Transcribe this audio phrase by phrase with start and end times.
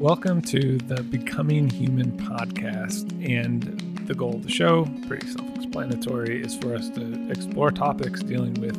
[0.00, 3.10] Welcome to the Becoming Human podcast.
[3.26, 3.62] And
[4.06, 8.52] the goal of the show, pretty self explanatory, is for us to explore topics dealing
[8.60, 8.76] with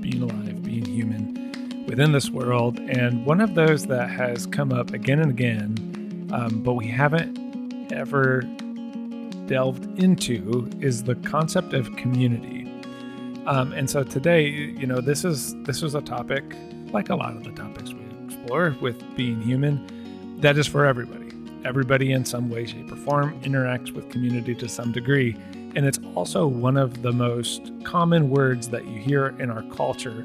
[0.00, 2.78] being alive, being human within this world.
[2.78, 7.92] And one of those that has come up again and again, um, but we haven't
[7.92, 8.40] ever
[9.44, 12.62] delved into, is the concept of community.
[13.46, 16.42] Um, and so today, you know, this is this is a topic
[16.90, 19.86] like a lot of the topics we explore with being human
[20.44, 21.32] that is for everybody.
[21.64, 25.34] Everybody, in some way, shape, or form, interacts with community to some degree.
[25.74, 30.20] And it's also one of the most common words that you hear in our culture.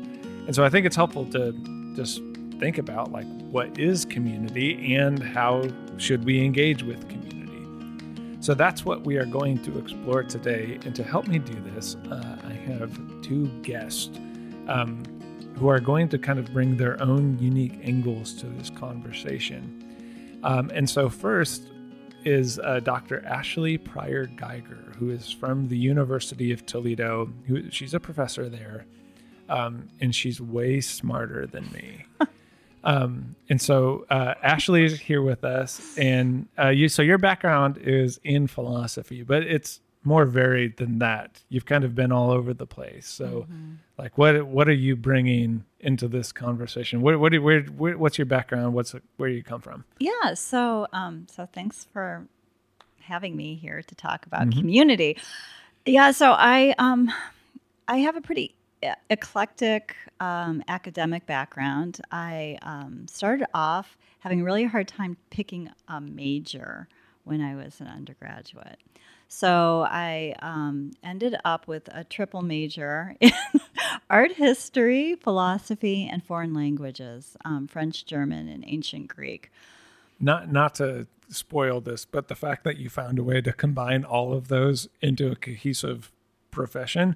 [0.46, 1.54] And so I think it's helpful to
[1.96, 2.22] just
[2.60, 5.64] think about like what is community and how
[5.96, 8.36] should we engage with community.
[8.42, 10.80] So that's what we are going to explore today.
[10.84, 14.10] And to help me do this, uh, I have two guests
[14.68, 15.02] um,
[15.56, 19.86] who are going to kind of bring their own unique angles to this conversation.
[20.44, 21.64] Um, and so, first
[22.26, 23.26] is uh, Dr.
[23.26, 27.32] Ashley Pryor Geiger, who is from the University of Toledo.
[27.48, 28.86] Who, she's a professor there,
[29.50, 32.06] um, and she's way smarter than me.
[32.84, 36.90] um, and so, uh, Ashley is here with us, and uh, you.
[36.90, 41.42] So, your background is in philosophy, but it's more varied than that.
[41.50, 43.08] You've kind of been all over the place.
[43.08, 43.74] So, mm-hmm.
[43.98, 47.02] like, what what are you bringing into this conversation?
[47.02, 48.74] What what where, where, what's your background?
[48.74, 49.86] What's where you come from?
[50.00, 50.34] Yeah.
[50.34, 52.28] So um so thanks for
[53.02, 54.60] having me here to talk about mm-hmm.
[54.60, 55.18] community.
[55.86, 56.12] Yeah.
[56.12, 57.12] So I um
[57.88, 58.56] I have a pretty
[59.10, 62.00] eclectic um, academic background.
[62.12, 66.88] I um, started off having a really hard time picking a major
[67.24, 68.80] when I was an undergraduate.
[69.28, 73.32] So I um, ended up with a triple major in
[74.10, 79.52] art history, philosophy, and foreign languages um, French, German, and ancient Greek.
[80.20, 84.04] Not, not to spoil this, but the fact that you found a way to combine
[84.04, 86.12] all of those into a cohesive
[86.50, 87.16] profession,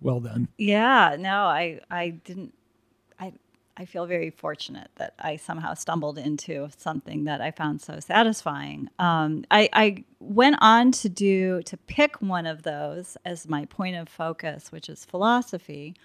[0.00, 0.48] well done.
[0.56, 2.54] Yeah, no, I, I didn't
[3.76, 8.90] I feel very fortunate that I somehow stumbled into something that I found so satisfying.
[8.98, 13.96] Um, I, I, went on to do to pick one of those as my point
[13.96, 15.96] of focus, which is philosophy.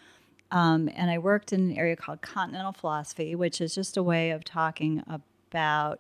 [0.50, 4.32] Um, and I worked in an area called continental philosophy, which is just a way
[4.32, 6.00] of talking about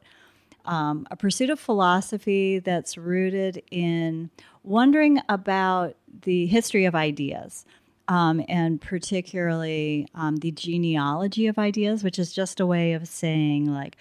[0.65, 4.31] um, a pursuit of philosophy that's rooted in
[4.63, 7.65] wondering about the history of ideas
[8.07, 13.71] um, and particularly um, the genealogy of ideas, which is just a way of saying,
[13.71, 13.97] like,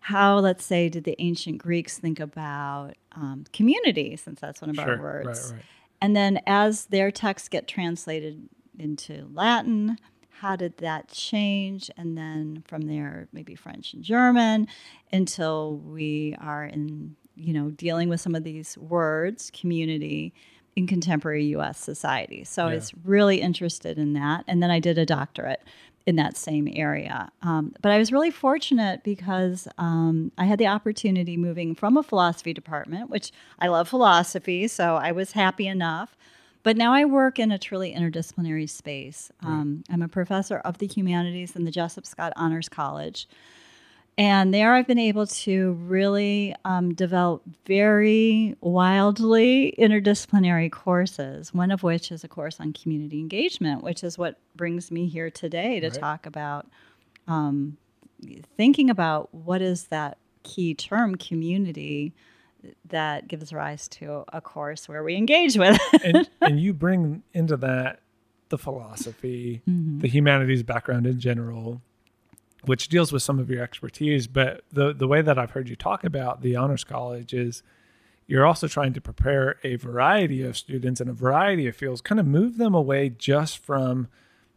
[0.00, 4.76] how, let's say, did the ancient Greeks think about um, community, since that's one of
[4.76, 5.50] sure, our words.
[5.50, 5.64] Right, right.
[6.00, 9.98] And then as their texts get translated into Latin,
[10.30, 11.90] how did that change?
[11.98, 14.68] And then from there, maybe French and German,
[15.12, 20.32] until we are in, you know, dealing with some of these words, community
[20.80, 22.42] in contemporary US society.
[22.44, 22.72] So yeah.
[22.72, 24.44] I was really interested in that.
[24.48, 25.62] And then I did a doctorate
[26.06, 27.30] in that same area.
[27.42, 32.02] Um, but I was really fortunate because um, I had the opportunity moving from a
[32.02, 36.16] philosophy department, which I love philosophy, so I was happy enough.
[36.62, 39.30] But now I work in a truly interdisciplinary space.
[39.42, 43.28] Um, I'm a professor of the humanities in the Jessup Scott Honors College.
[44.18, 51.82] And there I've been able to really um, develop very wildly interdisciplinary courses, one of
[51.82, 55.88] which is a course on community engagement, which is what brings me here today to
[55.88, 55.98] right.
[55.98, 56.66] talk about
[57.28, 57.78] um,
[58.56, 62.12] thinking about what is that key term, community,
[62.88, 65.80] that gives rise to a course where we engage with.
[66.04, 68.00] and, and, you bring into that
[68.50, 70.00] the philosophy, mm-hmm.
[70.00, 71.80] the humanities background in general,
[72.64, 74.26] which deals with some of your expertise.
[74.26, 77.62] But the the way that I've heard you talk about the honors college is
[78.26, 82.20] you're also trying to prepare a variety of students in a variety of fields, kind
[82.20, 84.08] of move them away just from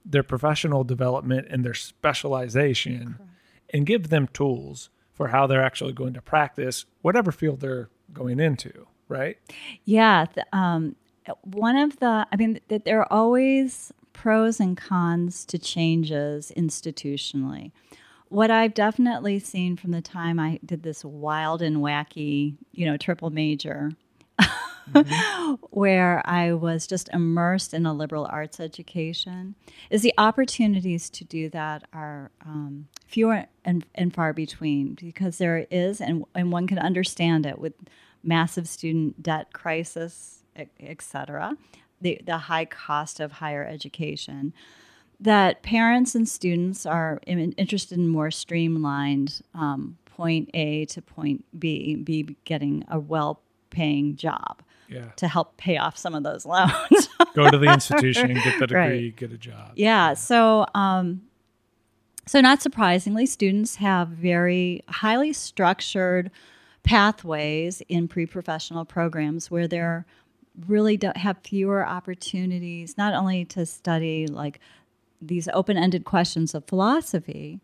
[0.05, 3.31] their professional development and their specialization Correct.
[3.73, 8.39] and give them tools for how they're actually going to practice whatever field they're going
[8.39, 9.37] into, right?
[9.85, 10.25] Yeah.
[10.51, 10.95] Um,
[11.41, 17.71] one of the, I mean, that there are always pros and cons to changes institutionally
[18.33, 22.97] what I've definitely seen from the time I did this wild and wacky, you know,
[22.97, 23.91] triple major,
[24.41, 25.53] mm-hmm.
[25.69, 29.53] where I was just immersed in a liberal arts education,
[29.91, 35.67] is the opportunities to do that are um, fewer and, and far between because there
[35.69, 37.73] is, and, and one can understand it with
[38.23, 41.55] massive student debt crisis, et cetera,
[42.03, 44.53] the, the high cost of higher education
[45.19, 51.95] that parents and students are interested in more streamlined um, point A to point B,
[51.95, 53.39] be getting a well
[53.69, 55.05] paying job Yeah.
[55.15, 57.09] to help pay off some of those loans.
[57.35, 58.77] Go to the institution, and get the degree,
[59.07, 59.15] Right.
[59.15, 59.71] get a job.
[59.75, 60.13] yeah.
[60.13, 61.21] So, um,
[62.27, 66.29] so not surprisingly, students have very highly structured
[66.83, 70.05] pathways in pre-professional programs where they're
[70.67, 74.59] really have fewer opportunities not only to study like
[75.21, 77.59] these open-ended questions of philosophy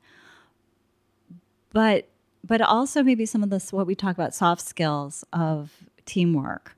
[1.71, 2.07] but
[2.43, 5.71] but also maybe some of this what we talk about soft skills of
[6.05, 6.75] teamwork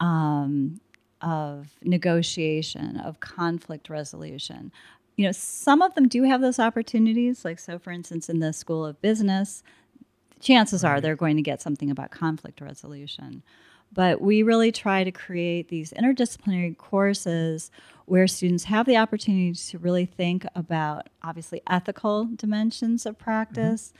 [0.00, 0.80] um,
[1.20, 4.70] of negotiation of conflict resolution.
[5.16, 8.52] You know some of them do have those opportunities like so for instance in the
[8.52, 9.64] school of business
[10.38, 13.42] chances are they're going to get something about conflict resolution
[13.92, 17.70] but we really try to create these interdisciplinary courses
[18.06, 23.92] where students have the opportunity to really think about obviously ethical dimensions of practice.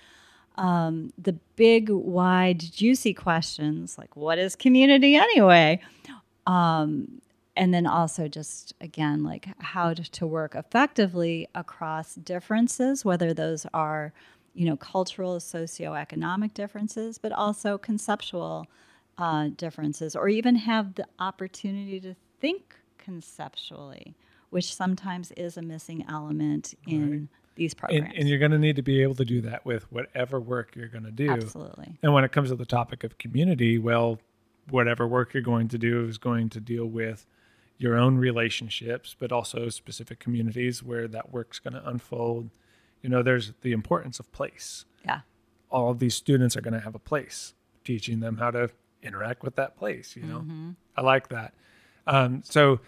[0.56, 5.80] Um, the big wide juicy questions like what is community anyway?
[6.46, 7.20] Um,
[7.58, 13.66] and then also just again like how to, to work effectively across differences whether those
[13.74, 14.12] are
[14.54, 18.66] you know cultural socioeconomic differences but also conceptual
[19.18, 24.14] uh, differences or even have the opportunity to think conceptually
[24.50, 27.28] which sometimes is a missing element in Right.
[27.54, 29.90] these programs And, and you're going to need to be able to do that with
[29.92, 31.30] whatever work you're going to do.
[31.30, 34.18] absolutely And when it comes to the topic of community, well,
[34.70, 37.26] whatever work you're going to do is going to deal with
[37.76, 42.50] your own relationships, but also specific communities where that work's going to unfold.
[43.02, 44.84] You know, there's the importance of place.
[45.04, 45.20] yeah
[45.70, 47.54] All of these students are going to have a place,
[47.84, 48.70] teaching them how to
[49.02, 50.16] interact with that place.
[50.16, 51.54] You know, I like that.
[52.06, 52.80] Um, so,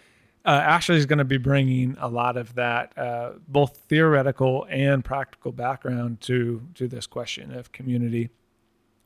[0.45, 5.05] uh, Ashley is going to be bringing a lot of that, uh, both theoretical and
[5.05, 8.29] practical background to to this question of community.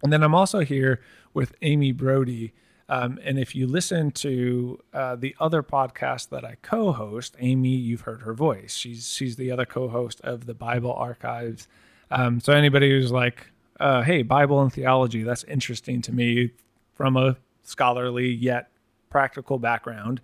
[0.04, 1.02] And then I'm also here
[1.34, 2.54] with Amy Brody.
[2.88, 8.02] Um, and if you listen to uh, the other podcast that I co-host, Amy, you've
[8.02, 8.76] heard her voice.
[8.76, 11.68] She's she's the other co-host of the Bible Archives.
[12.12, 13.48] Um, so anybody who's like,
[13.80, 16.52] uh, "Hey, Bible and theology, that's interesting to me,"
[16.96, 18.70] from a scholarly yet
[19.10, 20.22] practical background,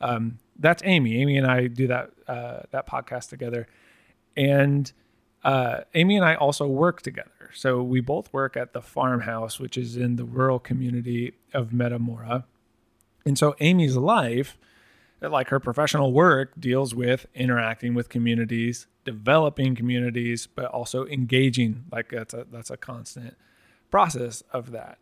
[0.00, 1.20] um, that's Amy.
[1.20, 3.66] Amy and I do that uh, that podcast together,
[4.36, 4.92] and
[5.44, 7.50] uh, Amy and I also work together.
[7.54, 12.44] So we both work at the farmhouse, which is in the rural community of Metamora.
[13.26, 14.56] And so Amy's life,
[15.20, 21.84] like her professional work, deals with interacting with communities, developing communities, but also engaging.
[21.90, 23.36] Like that's a that's a constant
[23.90, 24.98] process of that.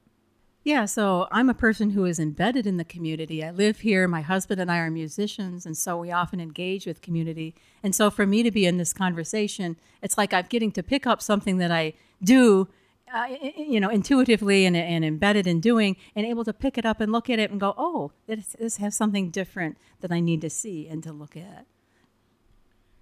[0.63, 3.43] Yeah, so I'm a person who is embedded in the community.
[3.43, 4.07] I live here.
[4.07, 7.55] My husband and I are musicians, and so we often engage with community.
[7.83, 11.07] And so for me to be in this conversation, it's like I'm getting to pick
[11.07, 12.69] up something that I do,
[13.13, 17.01] uh, you know, intuitively and, and embedded in doing, and able to pick it up
[17.01, 20.43] and look at it and go, oh, this, this has something different that I need
[20.43, 21.65] to see and to look at.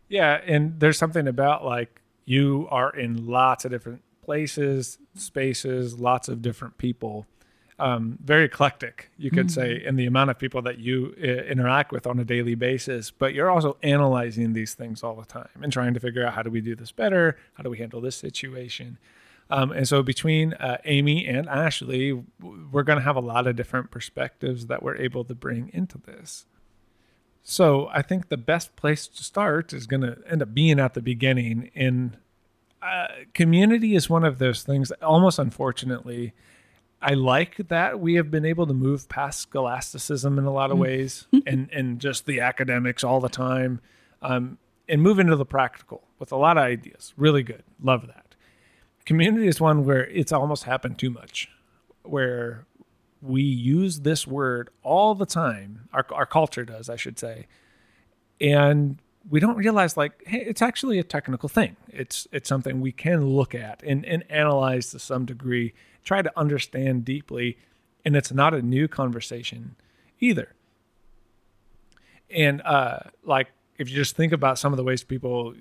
[0.09, 6.29] Yeah, and there's something about like you are in lots of different places, spaces, lots
[6.29, 7.27] of different people.
[7.81, 11.93] Um, very eclectic, you could say, in the amount of people that you uh, interact
[11.93, 13.13] with on a daily basis.
[13.13, 16.43] But you're also analyzing these things all the time and trying to figure out how
[16.43, 17.39] do we do this better?
[17.55, 18.99] How do we handle this situation?
[19.51, 23.57] Um, and so between uh, Amy and Ashley, we're going to have a lot of
[23.57, 26.47] different perspectives that we're able to bring into this.
[27.43, 30.95] So I think the best place to start is going to end up being at
[30.95, 31.71] the beginning.
[31.75, 32.17] In
[32.83, 34.91] uh, community is one of those things.
[35.01, 36.35] Almost unfortunately,
[37.01, 40.79] I like that we have been able to move past scholasticism in a lot of
[40.79, 43.81] ways, and and just the academics all the time,
[44.23, 47.15] um, and move into the practical with a lot of ideas.
[47.17, 47.63] Really good.
[47.81, 48.35] Love that.
[49.05, 51.49] Community is one where it's almost happened too much,
[52.03, 52.67] where
[53.23, 55.89] we use this word all the time.
[55.93, 57.47] Our, our culture does, I should say.
[58.41, 61.77] And we don't realize like, hey, it's actually a technical thing.
[61.89, 65.75] It's it's something we can look at and, and analyze to some degree,
[66.09, 67.59] try to understand deeply.
[68.05, 69.77] And it's not a new conversation
[70.21, 70.55] either.
[72.31, 73.49] And uh like
[73.79, 75.55] if you just think about some of the ways people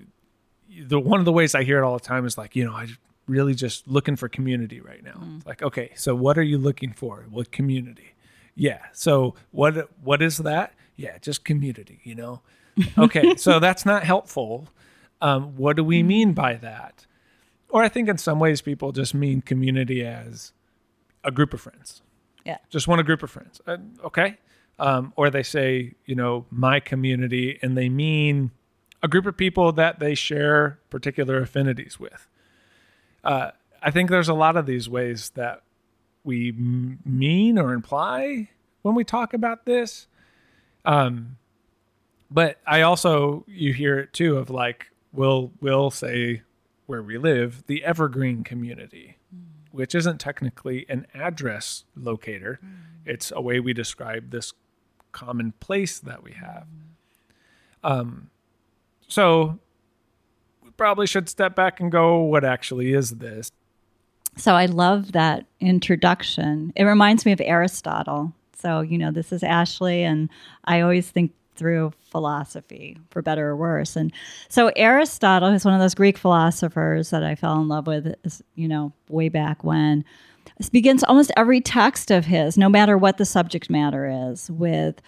[0.86, 2.72] the one of the ways I hear it all the time is like, you know,
[2.72, 2.86] I
[3.26, 5.20] really just looking for community right now.
[5.36, 7.26] It's like, okay, so what are you looking for?
[7.30, 8.14] What community?
[8.54, 8.80] Yeah.
[8.92, 10.72] So what what is that?
[10.96, 12.40] Yeah, just community, you know.
[12.96, 14.68] Okay, so that's not helpful.
[15.20, 17.06] Um, what do we mean by that?
[17.70, 20.52] Or I think in some ways people just mean community as
[21.24, 22.02] a group of friends.
[22.44, 22.58] Yeah.
[22.70, 23.60] Just want a group of friends.
[23.66, 24.38] Uh, okay.
[24.78, 28.52] Um, or they say, you know, my community, and they mean
[29.02, 32.28] a group of people that they share particular affinities with.
[33.24, 33.50] Uh,
[33.82, 35.62] I think there's a lot of these ways that
[36.24, 38.50] we m- mean or imply
[38.82, 40.06] when we talk about this.
[40.84, 41.36] Um,
[42.30, 46.42] but I also you hear it too of like we'll we'll say
[46.88, 49.42] where we live the evergreen community, mm.
[49.72, 52.58] which isn't technically an address locator.
[52.64, 52.70] Mm.
[53.04, 54.54] It's a way we describe this
[55.12, 56.66] common place that we have.
[57.84, 57.90] Mm.
[57.90, 58.30] Um,
[59.06, 59.58] so
[60.64, 63.52] we probably should step back and go, what actually is this?
[64.38, 66.72] So I love that introduction.
[66.74, 68.32] It reminds me of Aristotle.
[68.56, 70.30] So, you know, this is Ashley, and
[70.64, 73.96] I always think through philosophy, for better or worse.
[73.96, 74.12] And
[74.48, 78.14] so Aristotle is one of those Greek philosophers that I fell in love with,
[78.54, 80.04] you know, way back when.
[80.72, 85.02] Begins almost every text of his, no matter what the subject matter is, with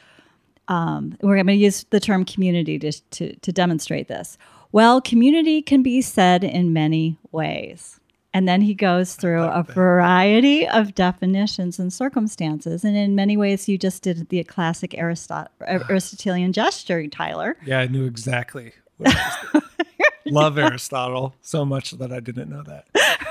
[0.68, 4.38] um, we're going to use the term community to, to, to demonstrate this.
[4.72, 7.99] Well, community can be said in many ways.
[8.32, 12.84] And then he goes through a variety of definitions and circumstances.
[12.84, 17.56] And in many ways, you just did the classic Aristot- Aristotelian gesture, Tyler.
[17.64, 18.72] Yeah, I knew exactly.
[18.98, 19.62] what it was.
[20.26, 22.86] Love Aristotle so much that I didn't know that.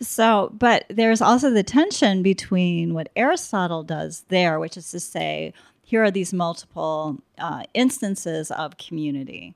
[0.00, 5.52] So, but there's also the tension between what Aristotle does there, which is to say,
[5.82, 9.54] here are these multiple uh, instances of community,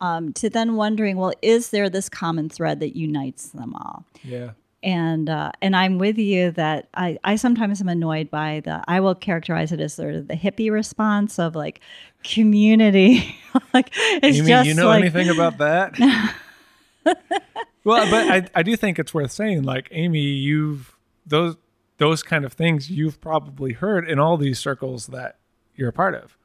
[0.00, 4.04] um, to then wondering, well, is there this common thread that unites them all?
[4.22, 4.50] Yeah.
[4.82, 9.00] and uh, and I'm with you that I, I sometimes am annoyed by the I
[9.00, 11.80] will characterize it as sort of the hippie response of like
[12.24, 13.36] community
[13.74, 15.98] like it's Amy, just you know like, anything about that?
[17.84, 21.56] well, but I, I do think it's worth saying, like, Amy, you've those
[21.98, 25.38] those kind of things you've probably heard in all these circles that
[25.74, 26.36] you're a part of.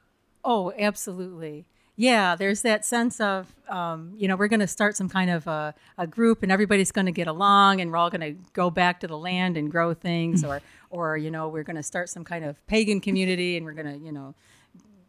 [0.43, 1.65] Oh, absolutely.
[1.95, 5.45] Yeah, there's that sense of, um, you know, we're going to start some kind of
[5.45, 8.71] a, a group and everybody's going to get along and we're all going to go
[8.71, 10.59] back to the land and grow things or,
[10.89, 13.99] or, you know, we're going to start some kind of pagan community and we're going
[13.99, 14.33] to, you know,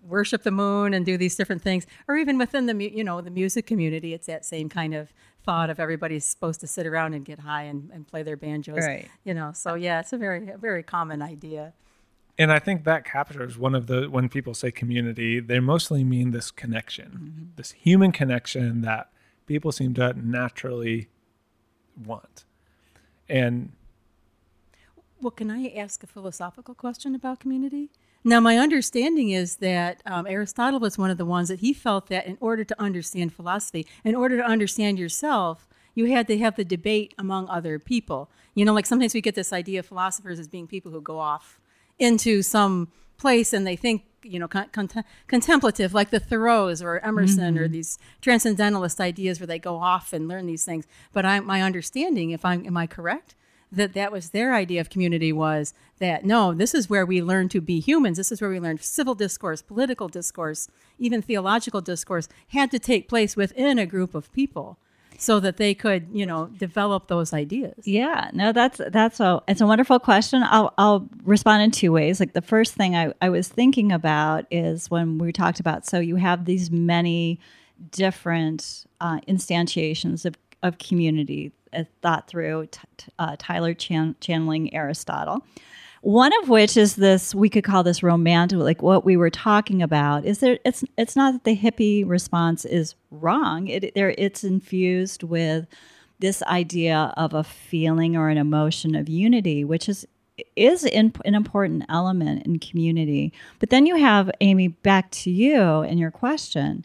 [0.02, 1.86] worship the moon and do these different things.
[2.06, 5.10] Or even within the, you know, the music community, it's that same kind of
[5.42, 8.84] thought of everybody's supposed to sit around and get high and, and play their banjos.
[8.84, 9.08] Right.
[9.24, 11.72] You know, so yeah, it's a very, a very common idea.
[12.36, 16.32] And I think that captures one of the when people say community, they mostly mean
[16.32, 19.10] this connection, this human connection that
[19.46, 21.08] people seem to naturally
[22.04, 22.44] want.
[23.28, 23.72] And
[25.20, 27.90] Well, can I ask a philosophical question about community?
[28.26, 32.08] Now, my understanding is that um, Aristotle was one of the ones that he felt
[32.08, 36.56] that in order to understand philosophy, in order to understand yourself, you had to have
[36.56, 38.30] the debate among other people.
[38.54, 41.18] You know, like sometimes we get this idea of philosophers as being people who go
[41.18, 41.60] off
[41.98, 46.98] into some place and they think, you know, con- con- contemplative, like the Thoreaus or
[47.04, 47.72] Emerson or mm-hmm.
[47.72, 50.86] these transcendentalist ideas where they go off and learn these things.
[51.12, 53.34] But I, my understanding, if I'm, am I correct?
[53.76, 57.48] that that was their idea of community was that no this is where we learn
[57.48, 62.28] to be humans this is where we learn civil discourse political discourse even theological discourse
[62.48, 64.78] had to take place within a group of people
[65.18, 69.60] so that they could you know develop those ideas Yeah, no, that's that's a it's
[69.60, 70.42] a wonderful question.
[70.44, 72.20] I'll I'll respond in two ways.
[72.20, 75.98] Like the first thing I, I was thinking about is when we talked about so
[75.98, 77.38] you have these many
[77.90, 84.72] different uh, instantiations of, of community uh, thought through t- t- uh, Tyler chan- channeling
[84.74, 85.44] Aristotle.
[86.04, 89.80] One of which is this we could call this romantic, like what we were talking
[89.80, 90.26] about.
[90.26, 90.58] Is there?
[90.62, 93.68] It's it's not that the hippie response is wrong.
[93.68, 95.66] It there it's infused with
[96.18, 100.06] this idea of a feeling or an emotion of unity, which is
[100.56, 103.32] is in, an important element in community.
[103.58, 106.84] But then you have Amy back to you and your question.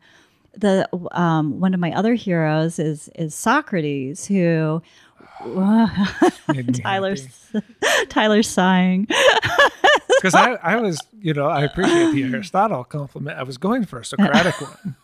[0.53, 4.81] The um, one of my other heroes is is Socrates, who
[6.73, 7.27] Tyler's
[8.09, 9.07] Tyler's sighing.
[10.17, 13.37] because I, I was, you know, I appreciate the Aristotle compliment.
[13.37, 14.95] I was going for a Socratic one.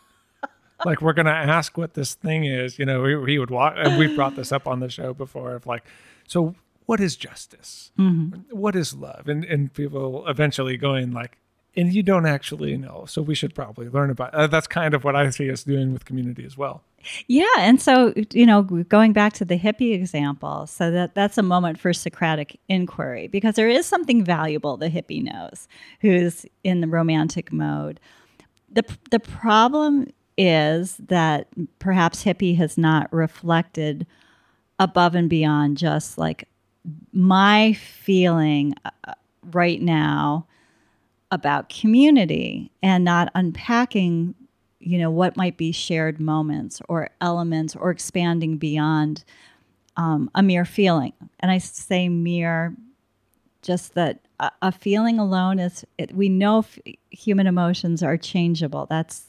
[0.84, 3.02] Like we're gonna ask what this thing is, you know.
[3.02, 5.56] We, he would walk, and we brought this up on the show before.
[5.56, 5.86] Of like,
[6.28, 6.54] so
[6.86, 7.92] what is justice?
[7.98, 8.56] Mm-hmm.
[8.56, 9.30] What is love?
[9.30, 11.38] And and people eventually going like,
[11.78, 14.34] and you don't actually know, so we should probably learn about.
[14.34, 16.84] Uh, that's kind of what I see us doing with community as well.
[17.28, 21.44] Yeah, and so you know, going back to the hippie example, so that that's a
[21.44, 25.68] moment for Socratic inquiry because there is something valuable the hippie knows,
[26.02, 28.00] who's in the romantic mode.
[28.72, 31.48] the The problem is that
[31.80, 34.06] perhaps hippie has not reflected
[34.80, 36.48] above and beyond just like
[37.14, 39.14] my feeling uh,
[39.52, 40.46] right now
[41.32, 44.36] about community and not unpacking
[44.80, 49.24] you know what might be shared moments or elements or expanding beyond
[49.98, 51.14] um, a mere feeling.
[51.40, 52.76] And I say mere,
[53.62, 56.80] just that a, a feeling alone is, it, we know f-
[57.10, 58.86] human emotions are changeable.
[58.90, 59.28] That's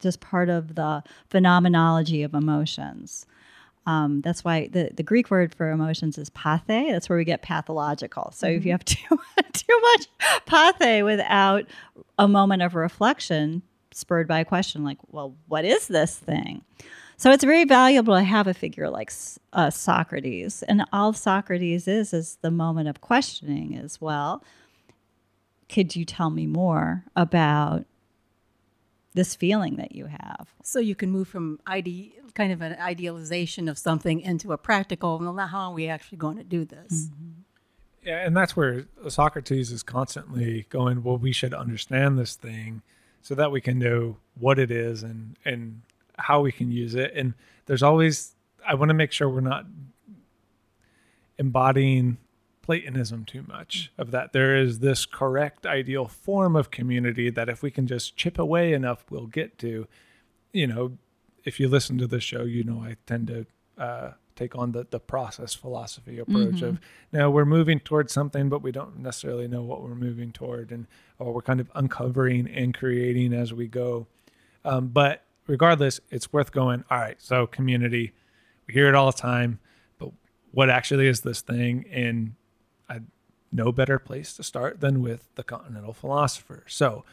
[0.00, 3.26] just part of the phenomenology of emotions.
[3.86, 6.62] Um, that's why the, the Greek word for emotions is pathe.
[6.66, 8.32] That's where we get pathological.
[8.34, 9.18] So if you have too,
[9.52, 10.06] too much
[10.46, 11.64] pathe without
[12.18, 13.62] a moment of reflection,
[13.92, 16.62] spurred by a question like, well, what is this thing?
[17.16, 19.12] So it's very valuable to have a figure like
[19.52, 20.62] uh, Socrates.
[20.64, 24.42] And all Socrates is is the moment of questioning as well.
[25.68, 27.86] Could you tell me more about
[29.14, 30.48] this feeling that you have?
[30.62, 35.18] So you can move from ide- kind of an idealization of something into a practical,
[35.18, 37.06] well, how are we actually going to do this?
[37.06, 37.30] Mm-hmm.
[38.04, 42.82] Yeah, and that's where Socrates is constantly going, well, we should understand this thing
[43.22, 45.80] so that we can know what it is and and
[46.18, 47.12] how we can use it.
[47.14, 47.32] And
[47.64, 48.34] there's always
[48.66, 49.64] I want to make sure we're not
[51.38, 52.18] embodying
[52.64, 54.32] Platonism too much of that.
[54.32, 58.72] There is this correct ideal form of community that if we can just chip away
[58.72, 59.86] enough, we'll get to.
[60.50, 60.96] You know,
[61.44, 64.86] if you listen to the show, you know I tend to uh, take on the,
[64.90, 66.64] the process philosophy approach mm-hmm.
[66.64, 66.80] of
[67.12, 70.86] now we're moving towards something, but we don't necessarily know what we're moving toward, and
[71.18, 74.06] or we're kind of uncovering and creating as we go.
[74.64, 76.82] Um, but regardless, it's worth going.
[76.90, 78.14] All right, so community,
[78.66, 79.60] we hear it all the time,
[79.98, 80.12] but
[80.52, 81.84] what actually is this thing?
[81.92, 82.36] And
[82.88, 83.00] I
[83.54, 86.64] no better place to start than with the continental philosopher.
[86.66, 87.04] So,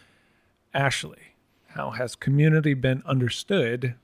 [0.74, 1.36] Ashley,
[1.68, 3.96] how has community been understood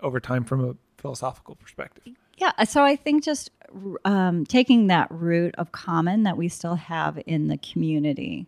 [0.00, 2.14] over time from a philosophical perspective?
[2.38, 3.50] Yeah, so I think just
[4.04, 8.46] um, taking that root of common that we still have in the community.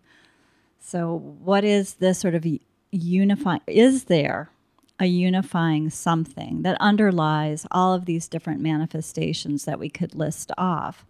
[0.79, 2.47] So, what is this sort of
[2.91, 3.61] unifying?
[3.67, 4.51] Is there
[4.99, 11.05] a unifying something that underlies all of these different manifestations that we could list off?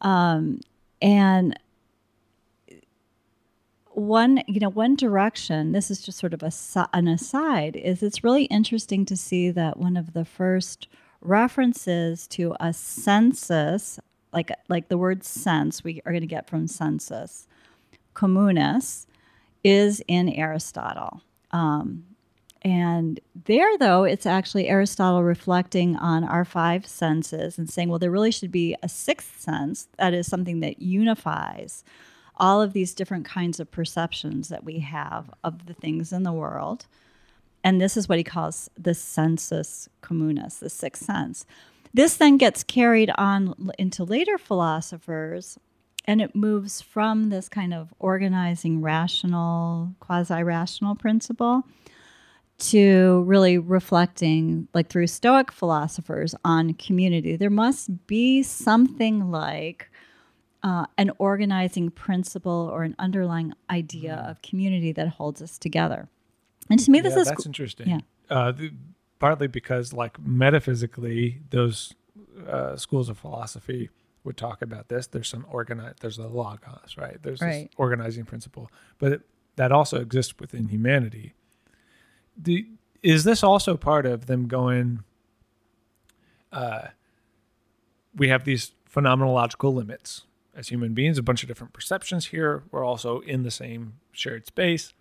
[0.00, 0.60] Um,
[1.02, 1.58] and
[3.92, 6.52] one you know one direction this is just sort of a,
[6.94, 10.86] an aside is it's really interesting to see that one of the first
[11.20, 13.98] references to a census
[14.32, 17.46] like like the word sense we are going to get from sensus
[18.14, 19.06] communis
[19.64, 21.22] is in aristotle.
[21.50, 22.04] Um,
[22.62, 28.10] and there though it's actually aristotle reflecting on our five senses and saying well there
[28.10, 31.84] really should be a sixth sense that is something that unifies
[32.40, 36.32] all of these different kinds of perceptions that we have of the things in the
[36.32, 36.86] world.
[37.62, 41.44] And this is what he calls the sensus communis, the sixth sense.
[41.92, 45.58] This then gets carried on into later philosophers,
[46.06, 51.64] and it moves from this kind of organizing, rational, quasi rational principle
[52.60, 57.36] to really reflecting, like through Stoic philosophers, on community.
[57.36, 59.90] There must be something like
[60.62, 64.30] uh, an organizing principle or an underlying idea mm.
[64.30, 66.08] of community that holds us together.
[66.68, 67.88] And to me, this yeah, is that's interesting.
[67.88, 68.00] Yeah.
[68.28, 68.72] Uh, the,
[69.18, 71.94] partly because, like metaphysically, those
[72.46, 73.90] uh, schools of philosophy
[74.22, 75.06] would talk about this.
[75.06, 75.94] There's some organize.
[76.00, 77.22] There's a logos, right?
[77.22, 77.64] There's right.
[77.64, 79.20] this organizing principle, but it,
[79.56, 81.34] that also exists within humanity.
[82.42, 82.66] The,
[83.02, 85.04] is this also part of them going?
[86.52, 86.88] Uh,
[88.14, 90.22] we have these phenomenological limits
[90.54, 92.64] as human beings, a bunch of different perceptions here.
[92.70, 94.92] We're also in the same shared space.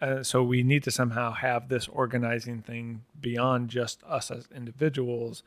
[0.00, 5.42] Uh, so we need to somehow have this organizing thing beyond just us as individuals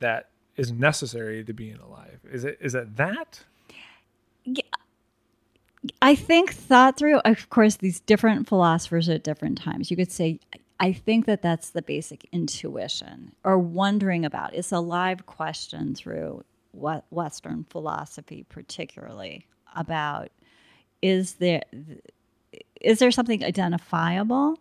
[0.00, 2.20] that is necessary to being alive.
[2.30, 3.44] Is it is it that?
[4.44, 4.62] Yeah.
[6.00, 9.90] I think thought through, of course, these different philosophers at different times.
[9.90, 10.38] You could say,
[10.80, 14.54] I think that that's the basic intuition or wondering about.
[14.54, 20.30] It's a live question through what Western philosophy, particularly about
[21.02, 21.62] is there
[22.80, 24.58] is there something identifiable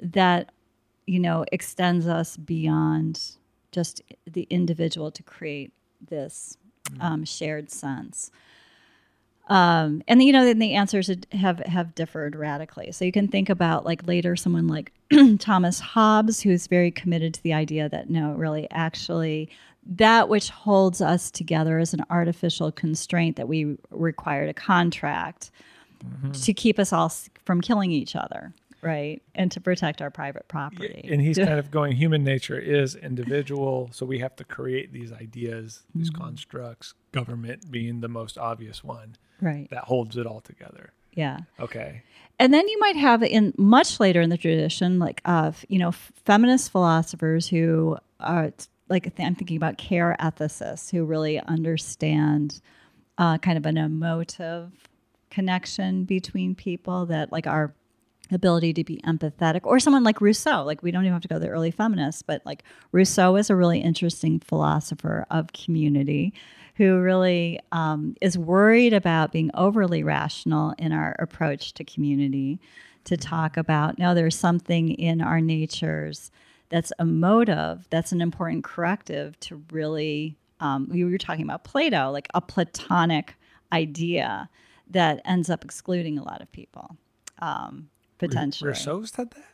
[0.00, 0.52] that
[1.06, 3.36] you know extends us beyond
[3.72, 5.72] just the individual to create
[6.08, 6.56] this
[6.90, 7.02] mm.
[7.02, 8.30] um, shared sense.
[9.48, 12.90] Um, and you know, then the answers have have differed radically.
[12.92, 14.92] So you can think about like later someone like
[15.38, 19.48] Thomas Hobbes, who's very committed to the idea that no, really, actually,
[19.86, 25.50] that which holds us together is an artificial constraint that we require to contract
[26.04, 26.32] mm-hmm.
[26.32, 27.12] to keep us all
[27.44, 31.70] from killing each other right and to protect our private property and he's kind of
[31.70, 36.22] going human nature is individual so we have to create these ideas these mm-hmm.
[36.22, 39.68] constructs government being the most obvious one right.
[39.70, 40.92] that holds it all together.
[41.16, 41.38] Yeah.
[41.58, 42.02] Okay.
[42.38, 45.92] And then you might have in much later in the tradition like of you know
[45.92, 48.52] feminist philosophers who are
[48.88, 52.60] like I'm thinking about care ethicists who really understand
[53.18, 54.70] uh, kind of an emotive
[55.30, 57.74] connection between people that like our
[58.30, 60.62] ability to be empathetic or someone like rousseau.
[60.64, 63.48] Like we don't even have to go to the early feminists but like rousseau is
[63.48, 66.34] a really interesting philosopher of community
[66.76, 72.60] who really um, is worried about being overly rational in our approach to community
[73.04, 76.30] to talk about no there's something in our natures
[76.68, 82.28] that's emotive that's an important corrective to really um, we were talking about plato like
[82.34, 83.34] a platonic
[83.72, 84.48] idea
[84.90, 86.96] that ends up excluding a lot of people
[87.40, 89.44] um, potentially Rousseau said that?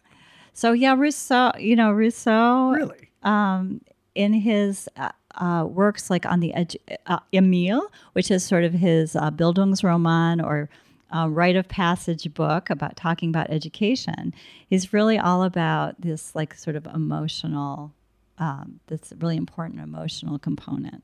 [0.54, 3.10] so yeah rousseau you know rousseau Really?
[3.22, 3.80] um,
[4.14, 8.72] in his uh, uh, works like on the edu- uh, Emile, which is sort of
[8.72, 10.68] his uh, Bildungsroman or
[11.14, 14.32] uh, rite of passage book about talking about education,
[14.70, 17.92] is really all about this like sort of emotional,
[18.38, 21.02] um, this really important emotional component.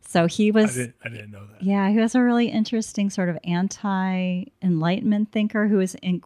[0.00, 1.62] So he I was didn't, I didn't know that.
[1.62, 6.22] yeah, he was a really interesting sort of anti Enlightenment thinker who was in,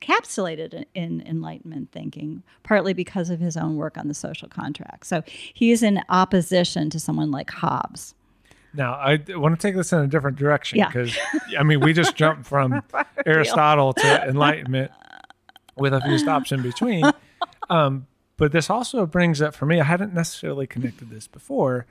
[0.00, 5.06] encapsulated in, Enlightenment thinking, partly because of his own work on the social contract.
[5.06, 8.14] So he's in opposition to someone like Hobbes.
[8.72, 10.86] Now, I want to take this in a different direction Yeah.
[10.88, 11.16] because,
[11.58, 12.82] I mean, we just jumped from
[13.26, 14.92] Aristotle to Enlightenment
[15.76, 17.04] with a few stops in between.
[17.68, 21.86] Um, but this also brings up for me, I hadn't necessarily connected this before,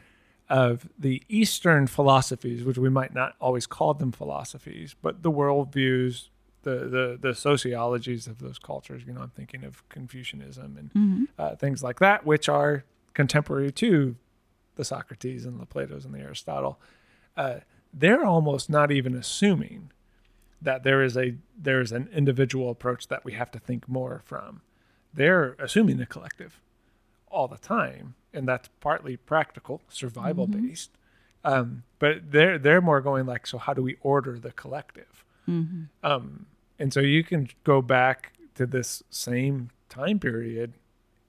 [0.50, 6.28] of the Eastern philosophies, which we might not always call them philosophies, but the worldviews,
[6.64, 9.04] the, the, the sociologies of those cultures.
[9.06, 14.16] You know, I'm thinking of Confucianism and uh, things like that, which are contemporary to
[14.76, 16.80] the Socrates and the Plato's and the Aristotle,
[17.36, 17.56] uh,
[17.94, 19.92] they're almost not even assuming
[20.62, 24.22] that there is a there is an individual approach that we have to think more
[24.26, 24.62] from.
[25.14, 26.62] They're assuming the collective
[27.30, 30.92] all the time, and that's partly practical, survival based.
[31.44, 35.26] Um, but they're they're more going like, so how do we order the collective?
[36.04, 36.46] Um,
[36.78, 40.74] and so you can go back to this same time period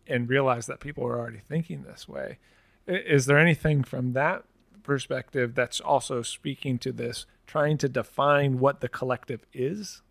[0.06, 2.38] and realize that people are already thinking this way.
[2.86, 4.44] Is there anything from that
[4.82, 10.02] perspective that's also speaking to this, trying to define what the collective is?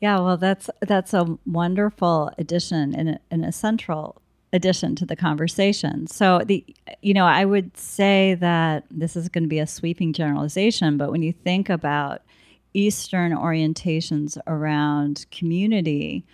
[0.00, 4.20] Yeah, well, that's that's a wonderful addition and a, and a central
[4.52, 6.06] addition to the conversation.
[6.06, 6.64] So the
[7.00, 11.10] you know, I would say that this is going to be a sweeping generalization, but
[11.10, 12.22] when you think about
[12.74, 16.24] Eastern orientations around community,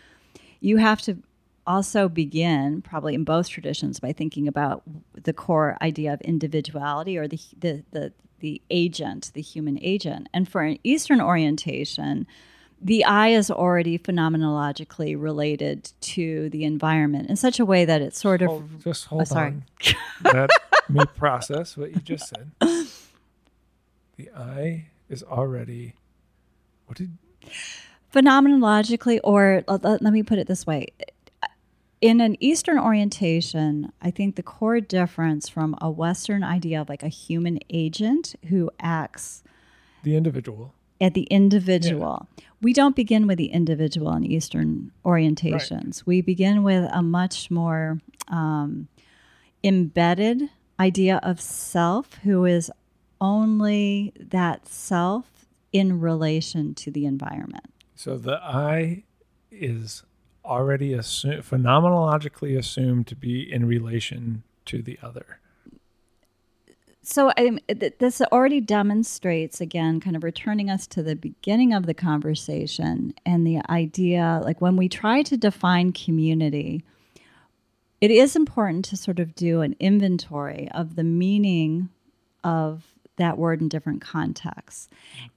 [0.61, 1.19] you have to
[1.67, 7.29] also begin probably in both traditions by thinking about the core idea of individuality or
[7.29, 10.29] the the the, the agent, the human agent.
[10.33, 12.27] And for an Eastern orientation,
[12.81, 18.21] the eye is already phenomenologically related to the environment in such a way that it's
[18.21, 19.49] sort of Hold, just hold oh, sorry.
[19.49, 19.65] on.
[20.33, 20.51] Let
[20.89, 22.51] me process what you just said.
[24.19, 25.95] The eye is already.
[26.89, 27.17] What did
[28.15, 30.89] phenomenologically, or let, let- me put it this way.
[32.01, 37.03] In an Eastern orientation, I think the core difference from a Western idea of like
[37.03, 39.43] a human agent who acts
[40.03, 40.75] the individual?
[41.01, 42.27] at the individual.
[42.61, 46.05] We don't begin with the individual in Eastern orientations.
[46.07, 48.89] We begin with a much more um,
[49.63, 52.71] embedded idea of self, who is
[53.21, 55.38] only that self
[55.73, 57.73] in relation to the environment.
[57.95, 59.05] So the I
[59.51, 60.05] is
[60.45, 65.41] already phenomenologically assumed to be in relation to the other.
[67.03, 71.87] so I, th- this already demonstrates again kind of returning us to the beginning of
[71.87, 76.85] the conversation and the idea like when we try to define community
[78.01, 81.89] it is important to sort of do an inventory of the meaning
[82.45, 82.85] of
[83.19, 84.89] that word in different contexts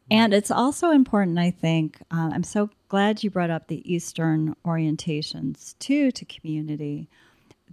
[0.09, 4.55] and it's also important i think uh, i'm so glad you brought up the eastern
[4.65, 7.09] orientations too to community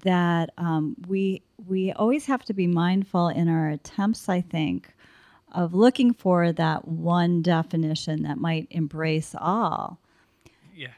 [0.02, 4.94] that um, we we always have to be mindful in our attempts, I think,
[5.52, 9.98] of looking for that one definition that might embrace all.
[10.74, 10.92] Yeah.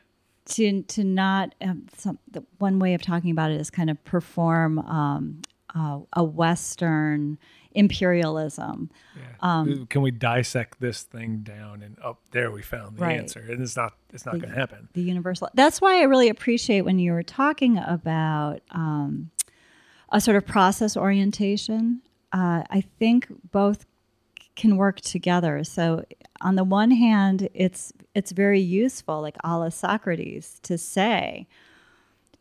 [0.47, 4.03] To to not um, some the one way of talking about it is kind of
[4.05, 5.43] perform um,
[5.75, 7.39] uh, a Western
[7.73, 8.91] imperialism.
[9.17, 9.65] Yeah.
[9.89, 13.19] Can we dissect this thing down and up there we found the Right.
[13.19, 14.89] answer and it's not it's not going to happen.
[14.93, 15.49] the universal.
[15.55, 19.31] That's why I really appreciate when you were talking about um,
[20.11, 22.03] a sort of process orientation.
[22.33, 23.87] Uh, I think both
[24.57, 25.63] can work together.
[25.65, 26.05] So
[26.41, 31.47] on the one hand, it's it's very useful, like a la Socrates, to say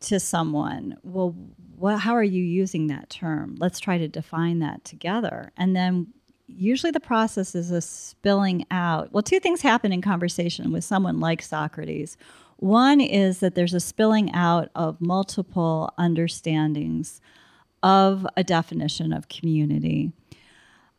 [0.00, 1.34] to someone, well,
[1.76, 3.56] what, how are you using that term?
[3.58, 5.52] Let's try to define that together.
[5.56, 6.08] And then
[6.46, 9.12] usually the process is a spilling out.
[9.12, 12.16] Well, two things happen in conversation with someone like Socrates.
[12.56, 17.20] One is that there's a spilling out of multiple understandings
[17.82, 20.12] of a definition of community,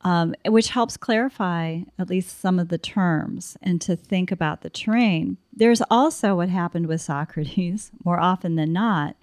[0.03, 4.69] um, which helps clarify at least some of the terms and to think about the
[4.69, 5.37] terrain.
[5.53, 9.15] There's also what happened with Socrates more often than not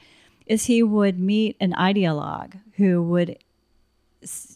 [0.47, 3.39] is he would meet an ideologue who would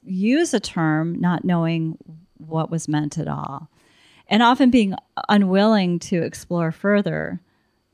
[0.05, 1.99] use a term not knowing
[2.39, 3.69] what was meant at all
[4.29, 4.95] and often being
[5.29, 7.41] unwilling to explore further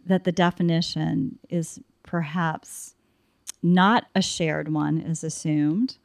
[0.07, 2.95] that the definition is perhaps
[3.63, 5.99] not a shared one is assumed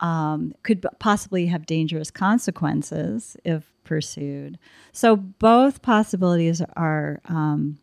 [0.00, 4.58] um, could possibly have dangerous consequences if pursued.
[4.92, 7.78] So both possibilities are um,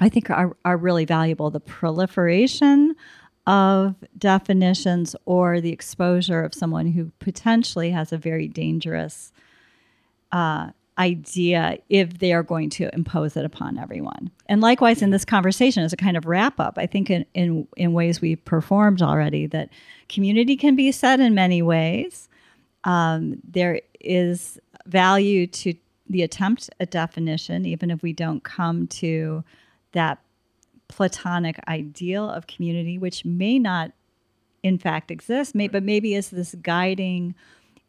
[0.00, 1.50] i think are, are really valuable.
[1.50, 2.96] The proliferation
[3.46, 9.32] of definitions or the exposure of someone who potentially has a very dangerous
[10.32, 14.30] uh, idea if they are going to impose it upon everyone.
[14.46, 17.66] And likewise, in this conversation, as a kind of wrap up, I think in, in,
[17.76, 19.70] in ways we've performed already, that
[20.08, 22.28] community can be said in many ways.
[22.84, 25.74] Um, there is value to
[26.08, 29.42] the attempt at definition, even if we don't come to
[29.92, 30.20] that
[30.88, 33.92] platonic ideal of community, which may not,
[34.62, 37.34] in fact, exist, may, but maybe is this guiding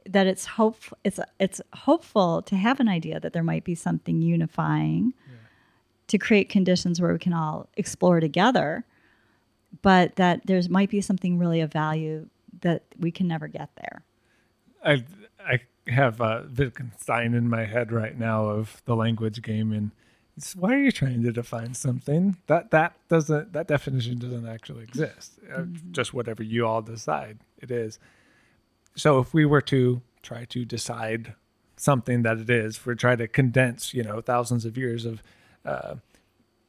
[0.07, 4.21] that it's hope it's it's hopeful to have an idea that there might be something
[4.21, 5.37] unifying yeah.
[6.07, 8.85] to create conditions where we can all explore together,
[9.81, 12.27] but that there's might be something really of value
[12.61, 14.03] that we can never get there.
[14.83, 15.05] I
[15.39, 19.91] I have uh, Wittgenstein in my head right now of the language game and
[20.37, 24.83] it's, why are you trying to define something that that doesn't that definition doesn't actually
[24.83, 25.39] exist?
[25.49, 25.91] Uh, mm-hmm.
[25.91, 27.99] Just whatever you all decide it is.
[28.95, 31.35] So if we were to try to decide
[31.77, 35.21] something that it is, if we try to condense, you know, thousands of years of
[35.65, 35.95] uh,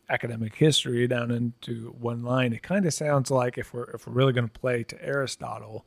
[0.09, 4.13] academic history down into one line, it kind of sounds like if we're if we're
[4.13, 5.87] really going to play to Aristotle,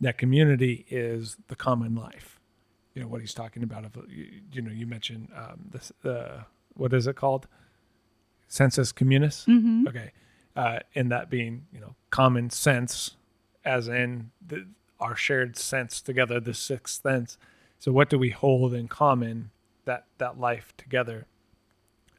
[0.00, 2.38] that community is the common life.
[2.94, 3.84] You know what he's talking about.
[3.84, 5.70] Of you, you know, you mentioned um,
[6.02, 7.46] the what is it called?
[8.48, 9.46] Sensus communis.
[9.46, 9.88] Mm-hmm.
[9.88, 10.12] Okay,
[10.56, 13.16] uh, and that being you know common sense,
[13.64, 14.66] as in the,
[15.00, 17.38] our shared sense together, the sixth sense.
[17.78, 19.50] So what do we hold in common?
[19.86, 21.26] That that life together.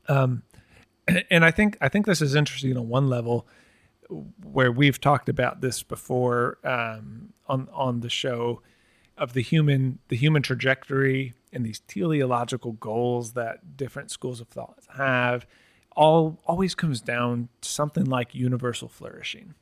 [0.07, 0.43] Um,
[1.29, 3.47] and I think I think this is interesting on one level,
[4.43, 8.61] where we've talked about this before um, on on the show
[9.17, 14.79] of the human the human trajectory and these teleological goals that different schools of thought
[14.97, 15.45] have
[15.95, 19.53] all always comes down to something like universal flourishing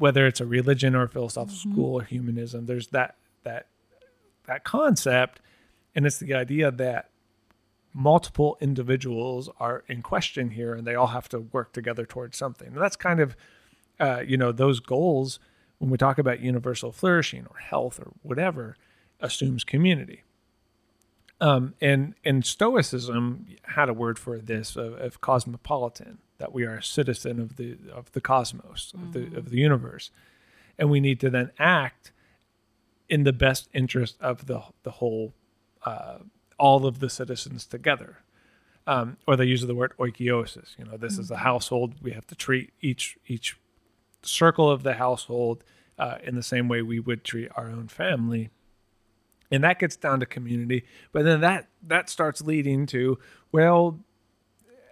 [0.00, 1.72] whether it's a religion or a philosophical mm-hmm.
[1.72, 3.66] school or humanism there's that that
[4.46, 5.40] that concept
[5.94, 7.10] and it's the idea that
[7.92, 12.68] multiple individuals are in question here and they all have to work together towards something
[12.68, 13.36] and that's kind of
[13.98, 15.38] uh, you know those goals
[15.80, 18.76] when we talk about universal flourishing or health or whatever,
[19.18, 20.22] assumes community.
[21.40, 26.76] Um, and and Stoicism had a word for this of, of, cosmopolitan, that we are
[26.76, 29.06] a citizen of the of the cosmos, mm-hmm.
[29.06, 30.10] of the of the universe,
[30.78, 32.10] and we need to then act
[33.08, 35.34] in the best interest of the the whole,
[35.84, 36.18] uh,
[36.58, 38.18] all of the citizens together.
[38.86, 40.76] Um, or they use the word oikeiosis.
[40.78, 41.20] You know, this mm-hmm.
[41.20, 41.44] is a mm-hmm.
[41.44, 41.94] household.
[42.02, 43.56] We have to treat each each
[44.22, 45.62] circle of the household
[45.98, 48.50] uh, in the same way we would treat our own family
[49.50, 53.18] and that gets down to community but then that that starts leading to
[53.52, 53.98] well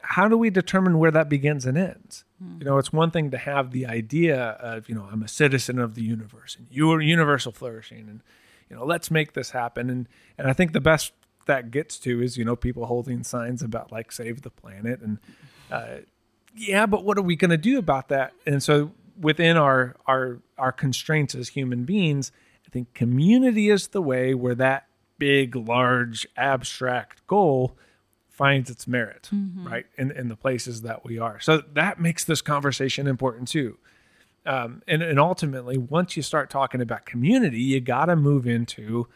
[0.02, 2.24] how do we determine where that begins and ends?
[2.42, 2.58] Hmm.
[2.60, 5.80] you know it's one thing to have the idea of you know i'm a citizen
[5.80, 8.20] of the universe and you are universal flourishing and
[8.70, 9.90] you know let's make this happen.
[9.90, 11.12] And and i think the best
[11.46, 15.18] that gets to is you know people holding signs about like save the planet and
[15.72, 15.96] uh,
[16.54, 18.32] yeah but what are we going to do about that?
[18.46, 22.32] And so within our our our constraints as human beings,
[22.66, 24.86] I think community is the way where that
[25.18, 27.76] big, large, abstract goal
[28.38, 29.66] finds its merit, mm-hmm.
[29.66, 29.86] right?
[29.98, 31.38] In in the places that we are.
[31.40, 33.76] So that makes this conversation important too.
[34.46, 39.08] Um, and, and ultimately, once you start talking about community, you got to move into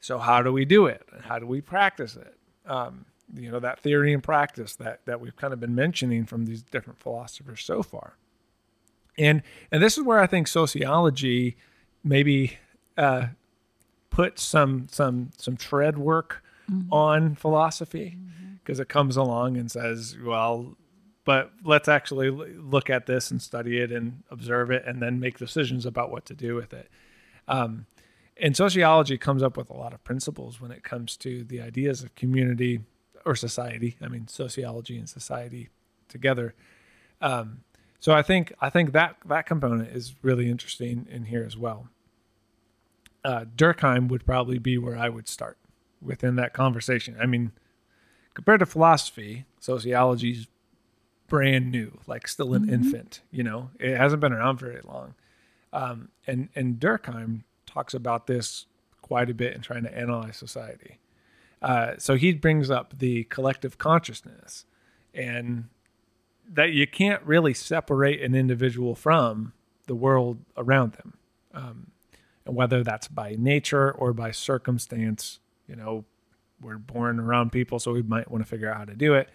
[0.00, 1.08] so how do we do it?
[1.22, 2.36] How do we practice it?
[2.66, 6.44] Um, you know that theory and practice that that we've kind of been mentioning from
[6.44, 8.16] these different philosophers so far
[9.16, 11.56] and and this is where I think sociology
[12.02, 12.58] maybe
[12.96, 13.28] uh,
[14.10, 16.92] put some some some tread work mm-hmm.
[16.92, 18.16] on philosophy
[18.64, 20.76] because it comes along and says, well,
[21.24, 25.38] but let's actually look at this and study it and observe it and then make
[25.38, 26.88] decisions about what to do with it.
[27.46, 27.86] Um,
[28.36, 32.02] and sociology comes up with a lot of principles when it comes to the ideas
[32.02, 32.80] of community
[33.24, 33.96] or society.
[34.02, 35.68] I mean, sociology and society
[36.08, 36.54] together.
[37.20, 37.60] Um,
[38.00, 41.88] so I think I think that that component is really interesting in here as well.
[43.24, 45.56] Uh, Durkheim would probably be where I would start
[46.02, 47.16] within that conversation.
[47.18, 47.52] I mean,
[48.34, 50.46] compared to philosophy, sociology's
[51.28, 52.74] brand new, like still an Mm-hmm.
[52.74, 53.22] infant.
[53.30, 55.14] You know, it hasn't been around very long.
[55.72, 58.66] Um, and and Durkheim talks about this
[59.02, 60.98] quite a bit in trying to analyze society.
[61.60, 64.66] Uh, so he brings up the collective consciousness,
[65.14, 65.68] and
[66.48, 69.52] that you can't really separate an individual from
[69.86, 71.14] the world around them,
[71.54, 71.86] um,
[72.46, 75.40] and whether that's by nature or by circumstance.
[75.66, 76.04] You know,
[76.60, 79.28] we're born around people, so we might want to figure out how to do it.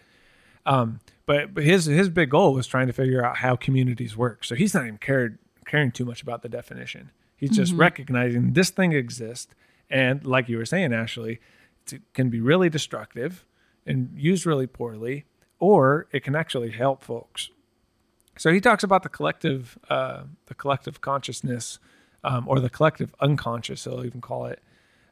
[0.65, 4.43] Um, but but his his big goal was trying to figure out how communities work.
[4.43, 7.11] So he's not even cared caring too much about the definition.
[7.35, 9.53] He's just recognizing this thing exists,
[9.89, 11.39] and like you were saying, Ashley,
[11.91, 13.45] it can be really destructive
[13.85, 15.25] and used really poorly,
[15.57, 17.49] or it can actually help folks.
[18.37, 21.79] So he talks about the collective, uh, the collective consciousness,
[22.23, 23.83] um, or the collective unconscious.
[23.83, 24.61] He'll even call it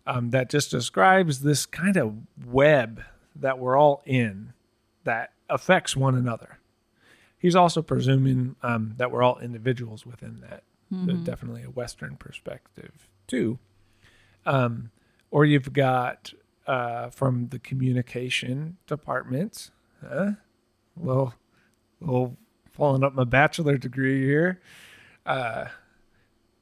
[0.08, 2.15] um, that just describes this kind of
[2.46, 3.04] web
[3.36, 4.54] that we're all in
[5.04, 6.60] that affects one another.
[7.38, 10.63] He's also presuming um, that we're all individuals within that.
[11.06, 13.60] So definitely a Western perspective too.
[14.46, 14.91] Um,
[15.30, 16.34] or you've got
[16.65, 19.70] uh, from the communication department,
[20.02, 20.32] huh?
[20.96, 21.34] Well,
[22.00, 22.38] well,
[22.72, 24.62] following up my bachelor degree here.
[25.26, 25.65] Uh,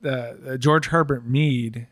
[0.02, 1.88] the, the George Herbert Mead,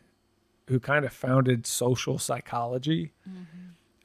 [0.68, 3.12] who kind of founded social psychology.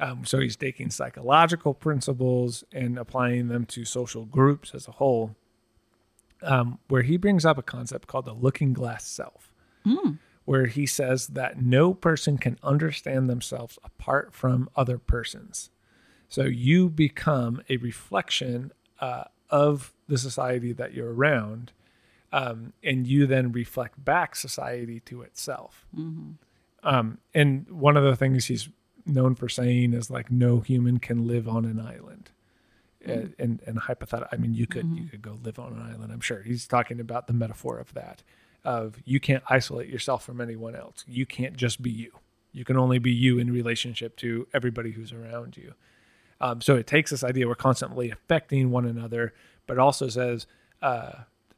[0.01, 5.35] Um, so he's taking psychological principles and applying them to social groups as a whole,
[6.41, 9.51] um, where he brings up a concept called the looking glass self,
[10.45, 15.69] where he says that no person can understand themselves apart from other persons.
[16.29, 21.71] So you become a reflection uh, of the society that you're around,
[22.31, 25.87] um, and you then reflect back society to itself.
[26.83, 28.69] Um, and one of the things he's
[29.05, 32.31] known for saying is like no human can live on an island.
[33.07, 36.11] Uh, And and hypothetical, I mean, you could you could go live on an island.
[36.11, 38.23] I'm sure he's talking about the metaphor of that,
[38.65, 41.05] of you can't isolate yourself from anyone else.
[41.07, 42.11] You can't just be you.
[42.51, 45.75] You can only be you in relationship to everybody who's around you.
[46.41, 49.33] Um, so it takes this idea we're constantly affecting one another,
[49.67, 50.47] but also says
[50.81, 51.11] uh,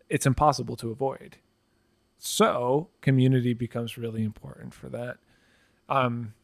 [0.09, 1.37] it's impossible to avoid.
[2.23, 5.17] So community becomes really important for that.
[5.89, 6.35] Um,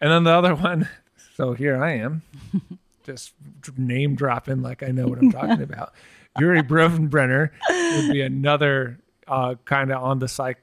[0.00, 0.88] and then the other one,
[1.36, 2.22] so here I am,
[3.04, 3.32] just
[3.76, 5.94] name dropping like I know what I'm talking about.
[6.40, 10.58] Urie Bronfenbrenner would be another uh, kind of on the psych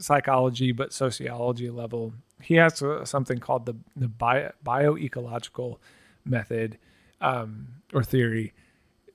[0.00, 2.12] psychology but sociology level.
[2.42, 5.78] He has uh, something called the the bio, bioecological
[6.24, 6.76] method
[7.20, 8.52] um, or theory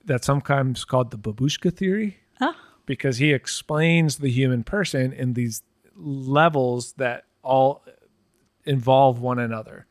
[0.06, 2.56] that's sometimes called the babushka theory Ah.
[2.86, 5.62] Because he explains the human person in these
[5.96, 7.84] levels that all
[8.65, 9.86] involve one another.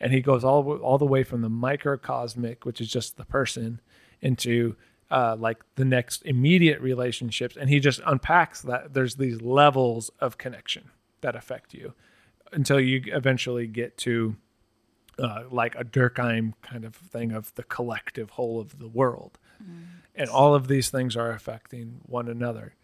[0.00, 3.80] And he goes all all the way from the microcosmic, which is just the person,
[4.20, 4.76] into
[5.10, 10.38] uh, like the next immediate relationships, and he just unpacks that there's these levels of
[10.38, 11.94] connection that affect you
[12.52, 14.36] until you eventually get to
[15.18, 19.38] uh, like a Durkheim kind of thing of the collective whole of the world,
[20.18, 22.74] and all of these things are affecting one another.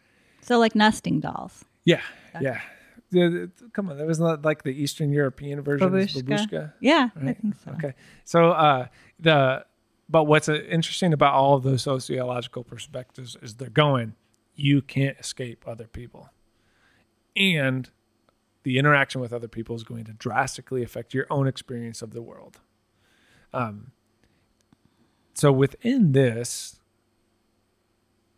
[0.40, 1.64] So like nesting dolls.
[1.85, 2.01] Yeah,
[2.40, 2.61] yeah.
[3.11, 6.23] The- the- Come on, that was not like the Eastern European version of Babushka.
[6.23, 6.73] babushka.
[6.81, 7.70] Yeah, I think so.
[7.73, 7.94] Okay.
[8.25, 8.87] So uh,
[9.20, 9.64] the
[10.09, 14.14] but what's uh, interesting about all of those sociological perspectives is they're going,
[14.55, 16.29] you can't escape other people,
[17.37, 17.90] and
[18.64, 22.23] the interaction with other people is going to drastically affect your own experience of the
[22.23, 22.59] world.
[23.53, 23.92] Um.
[25.35, 26.79] So within this,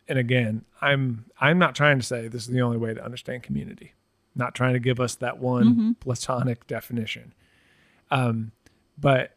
[0.07, 3.43] and again, I'm I'm not trying to say this is the only way to understand
[3.43, 3.93] community.
[4.35, 7.33] Not trying to give us that one platonic definition.
[8.11, 8.51] Um,
[8.97, 9.35] but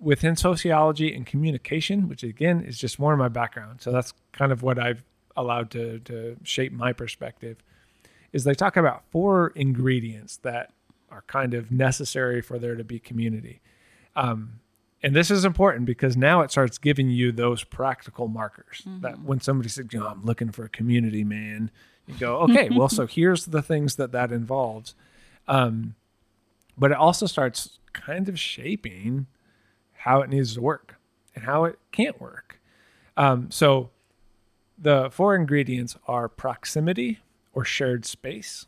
[0.00, 4.52] within sociology and communication, which again is just more of my background, so that's kind
[4.52, 5.02] of what I've
[5.36, 7.58] allowed to to shape my perspective.
[8.32, 10.72] Is they talk about four ingredients that
[11.10, 13.60] are kind of necessary for there to be community.
[14.14, 14.60] Um,
[15.02, 19.40] and this is important because now it starts giving you those practical markers that when
[19.40, 21.70] somebody says, you know, I'm looking for a community man,
[22.06, 24.94] you go, okay, well, so here's the things that that involves.
[25.46, 25.94] Um,
[26.76, 29.26] but it also starts kind of shaping
[29.98, 30.96] how it needs to work
[31.34, 32.60] and how it can't work.
[33.16, 33.90] Um, so
[34.76, 37.20] the four ingredients are proximity
[37.52, 38.66] or shared space,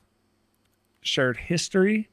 [1.01, 2.09] shared history,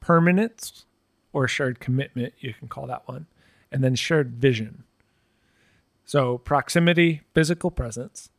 [0.00, 0.84] permanence
[1.32, 3.26] or shared commitment, you can call that one,
[3.70, 4.84] and then shared vision.
[6.04, 8.30] So proximity, physical presence,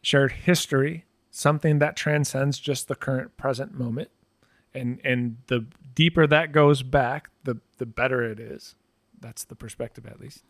[0.00, 4.10] shared history, something that transcends just the current present moment.
[4.72, 8.74] And and the deeper that goes back, the the better it is.
[9.20, 10.44] That's the perspective at least.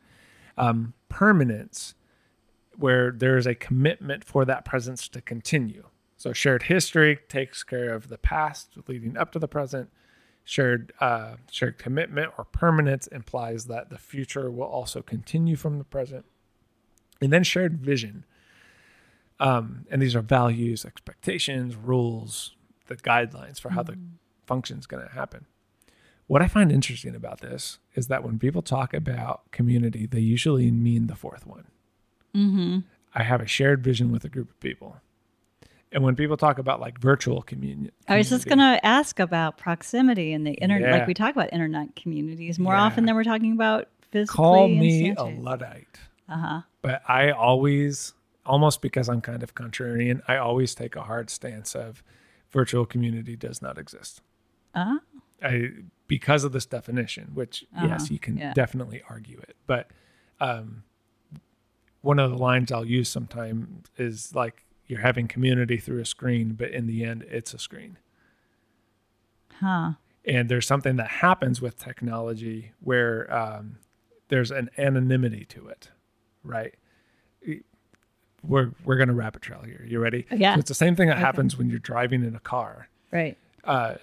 [0.56, 1.94] Um, permanence,
[2.76, 5.86] where there is a commitment for that presence to continue.
[6.16, 9.90] So shared history takes care of the past leading up to the present.
[10.44, 15.84] Shared uh, shared commitment or permanence implies that the future will also continue from the
[15.84, 16.24] present.
[17.20, 18.24] And then shared vision.
[19.38, 22.56] Um, and these are values, expectations, rules,
[22.88, 23.98] the guidelines for how the
[24.46, 25.46] function is going to happen.
[26.26, 30.70] What I find interesting about this is that when people talk about community, they usually
[30.70, 31.66] mean the fourth one.
[32.34, 32.78] Mm-hmm.
[33.14, 35.00] I have a shared vision with a group of people.
[35.92, 39.58] And when people talk about like virtual communion, I was just going to ask about
[39.58, 40.88] proximity and the internet.
[40.90, 40.98] Yeah.
[40.98, 42.82] Like we talk about internet communities more Yeah.
[42.82, 44.36] often than we're talking about physically.
[44.36, 45.24] call me a.
[45.24, 45.98] Luddite.
[46.28, 46.60] Uh huh.
[46.82, 48.12] But I always,
[48.46, 52.04] almost because I'm kind of contrarian, I always take a hard stance of
[52.52, 54.22] virtual community does not exist.
[54.74, 54.98] Uh-huh.
[55.42, 55.70] I
[56.06, 58.52] because of this definition, which Uh-huh, yes, you can yeah.
[58.52, 59.56] definitely argue it.
[59.66, 59.90] But
[60.40, 60.84] um,
[62.02, 66.54] one of the lines I'll use sometime is like you're having community through a screen,
[66.54, 67.96] but in the end, it's a screen.
[69.60, 69.92] Huh.
[70.24, 73.78] And there's something that happens with technology where um,
[74.28, 75.90] there's an anonymity to it,
[76.44, 76.74] right?
[78.42, 79.84] We're we're gonna rabbit trail here.
[79.86, 80.26] You ready?
[80.34, 80.54] Yeah.
[80.54, 81.20] So it's the same thing that Okay.
[81.26, 82.88] happens when you're driving in a car.
[83.12, 83.36] Right.
[83.64, 83.96] uh,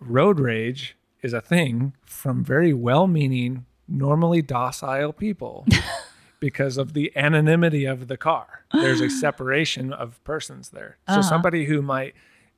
[0.00, 5.64] road rage is a thing from very well-meaning, normally docile people
[6.40, 8.64] because of the anonymity of the car.
[8.72, 10.98] There's a separation of persons there.
[11.08, 11.22] So Uh-huh.
[11.22, 12.14] somebody who might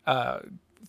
[0.06, 0.40] uh,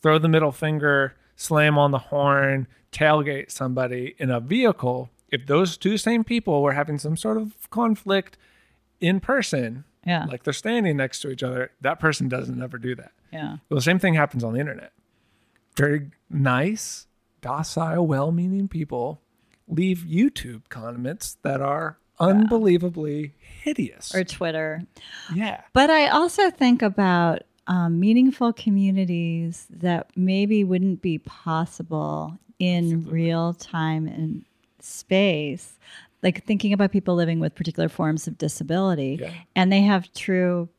[0.02, 5.78] throw the middle finger, slam on the horn, tailgate somebody in a vehicle, if those
[5.78, 8.38] two same people were having some sort of conflict
[9.00, 10.26] in person, Yeah.
[10.26, 13.12] like they're standing next to each other, that person doesn't ever do that.
[13.32, 13.58] yeah.
[13.70, 14.92] Well, the same thing happens on the internet.
[15.78, 17.08] Very nice,
[17.40, 19.22] docile, well meaning people
[19.68, 21.98] leave YouTube comments that are
[22.30, 24.14] unbelievably hideous.
[24.16, 24.82] Or Twitter.
[25.36, 25.62] yeah.
[25.74, 33.54] But I also think about um, meaningful communities that maybe wouldn't be possible in real
[33.54, 34.44] time and
[34.80, 35.78] space.
[36.24, 39.34] Like thinking about people living with particular forms of disability, Yeah.
[39.56, 40.70] and they have true.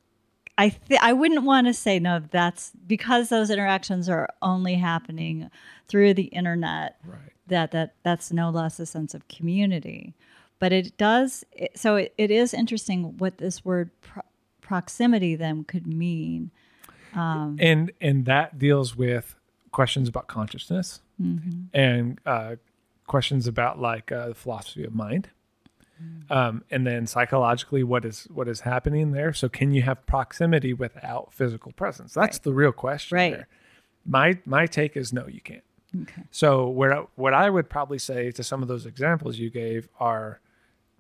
[0.59, 2.21] I th- I wouldn't want to say no.
[2.31, 5.51] That's because those interactions are only happening
[5.89, 7.19] through the internet Right.
[7.49, 10.15] that that that's no less a sense of community
[10.63, 14.23] but it does it, so it, it is interesting what this word pro-
[14.61, 16.51] proximity then could mean
[17.59, 19.35] And and that deals with
[19.73, 21.61] questions about consciousness Mm-hmm.
[21.73, 22.57] and uh,
[23.07, 25.29] questions about like uh, the philosophy of mind.
[26.03, 26.37] Mm.
[26.37, 29.33] Um, and then psychologically, what is what is happening there?
[29.33, 32.15] So, can you have proximity without physical presence?
[32.15, 33.17] That's the real question.
[33.17, 33.33] Right.
[33.35, 33.49] There.
[34.05, 35.63] My my take is no, you can't.
[36.03, 39.89] okay So where what I would probably say to some of those examples you gave
[40.01, 40.41] are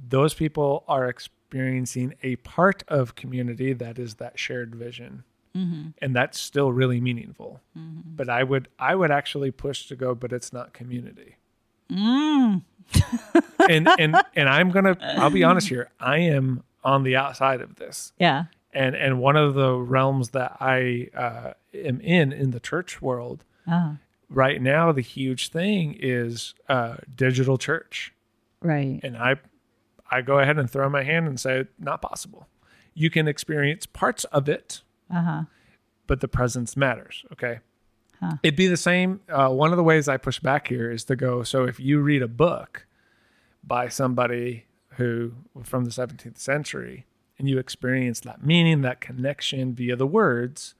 [0.08, 5.24] those people are experiencing a part of community that is that shared vision.
[5.54, 7.60] And that's still really meaningful.
[7.74, 11.36] But I would I would actually push to go, but it's not community.
[11.90, 12.62] mm.
[13.68, 15.90] And and and I'm gonna I'll be honest here.
[16.00, 18.12] I am on the outside of this.
[18.18, 23.00] yeah And and one of the realms that I uh, am in in the church
[23.02, 23.96] world ah,
[24.28, 28.12] right now the huge thing is uh, digital church
[28.60, 29.36] right and i
[30.12, 32.46] i go ahead and throw my hand and say not possible.
[32.94, 35.44] You can experience parts of it uh-huh.
[36.06, 37.60] but the presence matters okay?
[38.20, 38.36] Huh.
[38.42, 41.16] it'd be the same uh, one of the ways i push back here is to
[41.16, 42.86] go so if you read a book
[43.64, 45.32] by somebody who
[45.64, 47.06] from the 17th century
[47.38, 50.74] and you experience that meaning that connection via the words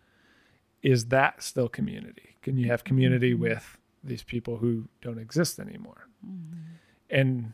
[0.82, 2.36] is that still community?
[2.42, 6.08] Can you have community with these people who don't exist anymore?
[7.08, 7.52] And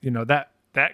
[0.00, 0.92] you know that that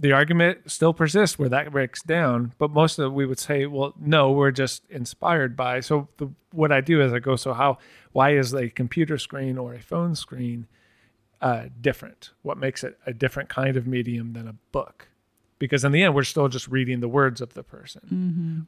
[0.00, 3.66] the argument still persists where that breaks down but most of it we would say
[3.66, 7.52] well no we're just inspired by so the, what i do is i go so
[7.52, 7.76] how
[8.12, 10.66] why is a computer screen or a phone screen
[11.40, 12.30] uh, different?
[12.42, 15.08] What makes it a different kind of medium than a book?
[15.58, 18.00] Because in the end we're still just reading the words of the person.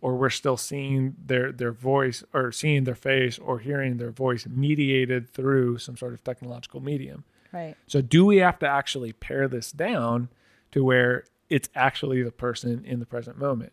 [0.00, 4.46] Or we're still seeing their their voice or seeing their face or hearing their voice
[4.46, 7.24] mediated through some sort of technological medium.
[7.52, 7.76] Right.
[7.86, 10.28] So do we have to actually pare this down
[10.72, 13.72] to where it's actually the person in the present moment.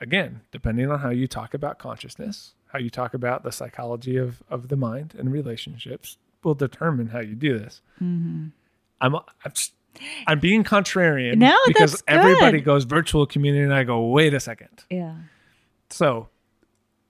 [0.00, 4.42] Again, depending on how you talk about consciousness, how you talk about the psychology of,
[4.48, 7.80] of the mind and relationships will determine how you do this.
[8.00, 8.48] Mm-hmm.
[9.00, 9.52] I'm, I'm,
[10.26, 14.84] I'm being contrarian No, because everybody goes virtual community and I go, wait a second.
[14.90, 15.14] Yeah.
[15.90, 16.28] So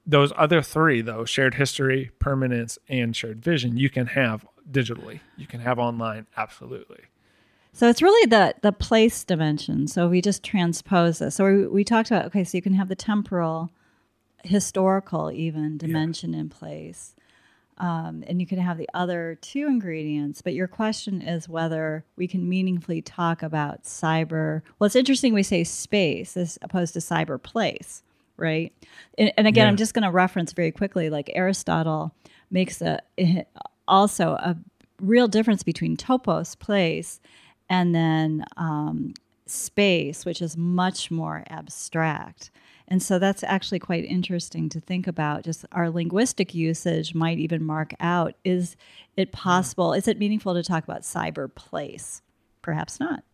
[0.06, 5.20] those other three, though, shared history, permanence, and shared vision, you can have digitally.
[5.36, 7.04] You can have online, absolutely.
[7.78, 9.86] So it's really the the place dimension.
[9.86, 11.36] So we just transpose this.
[11.36, 13.70] So we, we talked about okay, so you can have the temporal,
[14.42, 17.14] historical even dimension in place,
[17.76, 20.42] um, and you can have the other two ingredients.
[20.42, 24.62] But your question is whether we can meaningfully talk about cyber.
[24.80, 28.02] Well, it's interesting we say space as opposed to cyber place,
[28.36, 28.72] right?
[29.16, 29.68] And, and again, Yeah.
[29.68, 31.10] I'm just going to reference very quickly.
[31.10, 32.12] Like Aristotle
[32.50, 32.98] makes a
[33.86, 34.56] also a
[35.00, 37.20] real difference between topos place
[37.68, 39.14] and then um,
[39.46, 42.50] space, which is much more abstract.
[42.86, 45.44] And so that's actually quite interesting to think about.
[45.44, 48.76] Just our linguistic usage might even mark out is
[49.16, 52.22] it possible, is it meaningful to talk about cyber place?
[52.62, 53.24] Perhaps not.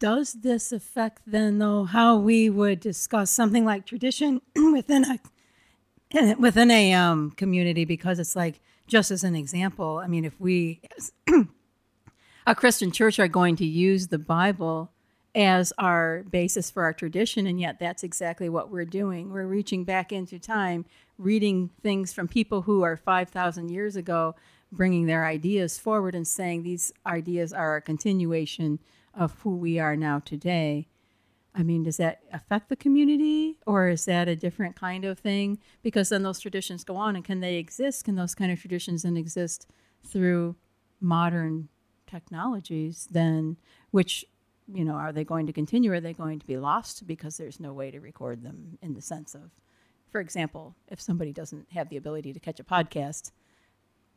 [0.00, 6.70] Does this affect then, though, how we would discuss something like tradition within a within
[6.70, 7.84] a um, community?
[7.84, 10.80] Because it's like, just as an example, I mean, if we,
[12.46, 14.90] a Christian church, are going to use the Bible
[15.34, 19.30] as our basis for our tradition, and yet that's exactly what we're doing.
[19.30, 20.84] We're reaching back into time,
[21.18, 24.36] reading things from people who are five thousand years ago,
[24.70, 28.78] bringing their ideas forward and saying these ideas are a continuation
[29.12, 30.86] of who we are now today.
[31.54, 35.58] I mean, does that affect the community or is that a different kind of thing?
[35.82, 38.04] Because then those traditions go on and can they exist?
[38.04, 39.68] Can those kind of traditions then exist
[40.02, 40.56] through
[41.00, 41.68] modern
[42.06, 43.56] technologies then
[43.90, 44.24] which
[44.72, 47.58] you know are they going to continue are they going to be lost because there's
[47.60, 49.50] no way to record them in the sense of
[50.10, 53.32] for example if somebody doesn't have the ability to catch a podcast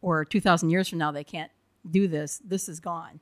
[0.01, 1.51] or 2000 years from now they can't
[1.89, 3.19] do this this is gone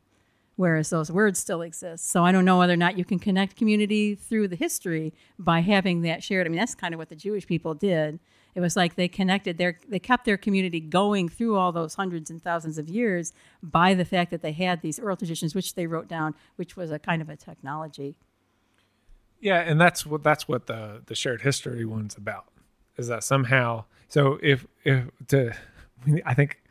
[0.56, 3.56] whereas those words still exist so i don't know whether or not you can connect
[3.56, 7.16] community through the history by having that shared i mean that's kind of what the
[7.16, 8.20] jewish people did
[8.56, 12.30] it was like they connected their they kept their community going through all those hundreds
[12.30, 15.88] and thousands of years by the fact that they had these oral traditions which they
[15.88, 18.16] wrote down which was a kind of a technology
[19.39, 22.45] Yeah, and that's what that's what the the shared history one's about.
[22.97, 23.86] Is that somehow?
[24.08, 25.53] So if if to,
[26.26, 26.62] I think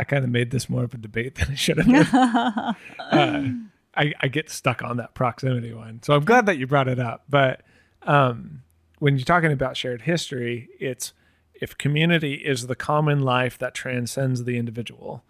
[0.00, 1.96] I kind of made this more of a debate than it should have been.
[2.98, 3.52] uh,
[3.94, 6.98] I, I get stuck on that proximity one, so I'm glad that you brought it
[6.98, 7.24] up.
[7.28, 7.60] But
[8.02, 8.62] um,
[8.98, 11.12] when you're talking about shared history, it's
[11.54, 15.22] if community is the common life that transcends the individual.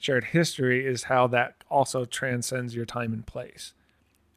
[0.00, 3.74] Shared history is how that also transcends your time and place.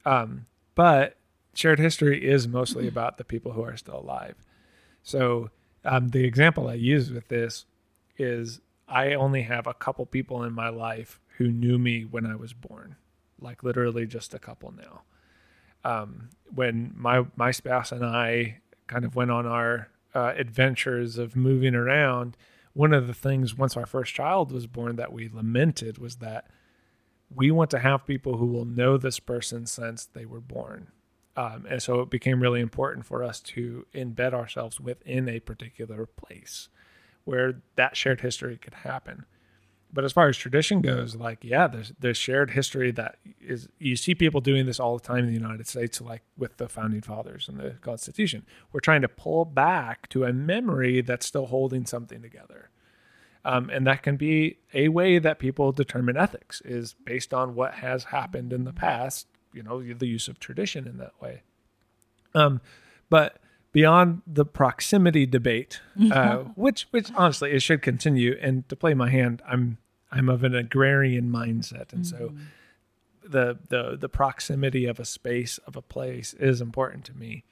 [0.05, 1.17] Um, but
[1.53, 4.35] shared history is mostly about the people who are still alive.
[5.03, 5.49] So
[5.85, 7.65] um, the example I use with this
[8.17, 8.59] is
[8.89, 12.53] I only have a couple people in my life who knew me when I was
[12.53, 12.95] born,
[13.39, 15.03] like literally just a couple now.
[15.83, 21.35] Um, when my my spouse and I kind of went on our uh, adventures of
[21.35, 22.35] moving around,
[22.73, 26.47] one of the things once our first child was born that we lamented was that
[27.33, 30.87] we want to have people who will know this person since they were born.
[31.37, 36.05] Um, and so it became really important for us to embed ourselves within a particular
[36.07, 36.69] place
[37.29, 39.25] where that shared history could happen.
[39.91, 43.95] But as far as tradition goes, like yeah, there's there's shared history that is you
[43.95, 47.01] see people doing this all the time in the United States, like with the founding
[47.01, 48.45] fathers and the Constitution.
[48.71, 52.69] We're trying to pull back to a memory that's still holding something together.
[53.45, 57.75] Um, and that can be a way that people determine ethics is based on what
[57.75, 61.41] has happened in the past you know the use of tradition in that way
[62.35, 62.61] um
[63.09, 63.39] but
[63.71, 65.79] beyond the proximity debate
[66.11, 68.37] uh which which honestly it should continue.
[68.41, 69.77] And to play my hand i'm
[70.11, 71.93] i'm of an agrarian mindset.
[71.93, 72.33] And so
[73.23, 77.43] the the the proximity of a space of a place is important to me.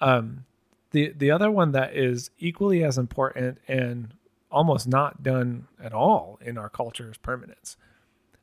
[0.00, 0.44] Um
[0.92, 4.14] the the other one that is equally as important and
[4.50, 7.76] almost not done at all in our culture is permanence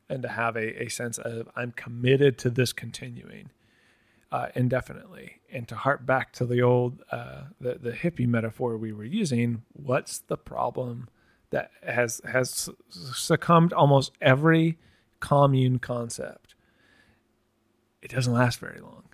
[0.08, 3.50] and to have a, a sense of I'm committed to this continuing
[4.32, 8.92] uh, indefinitely, and to harp back to the old uh, the the hippie metaphor we
[8.92, 9.62] were using.
[9.72, 11.08] What's the problem
[11.50, 14.78] that has has succumbed almost every
[15.20, 16.54] commune concept?
[18.02, 19.04] It doesn't last very long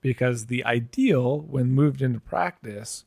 [0.00, 3.04] because the ideal, when moved into practice,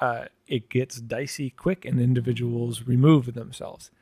[0.00, 3.92] uh, it gets dicey quick, and individuals remove themselves.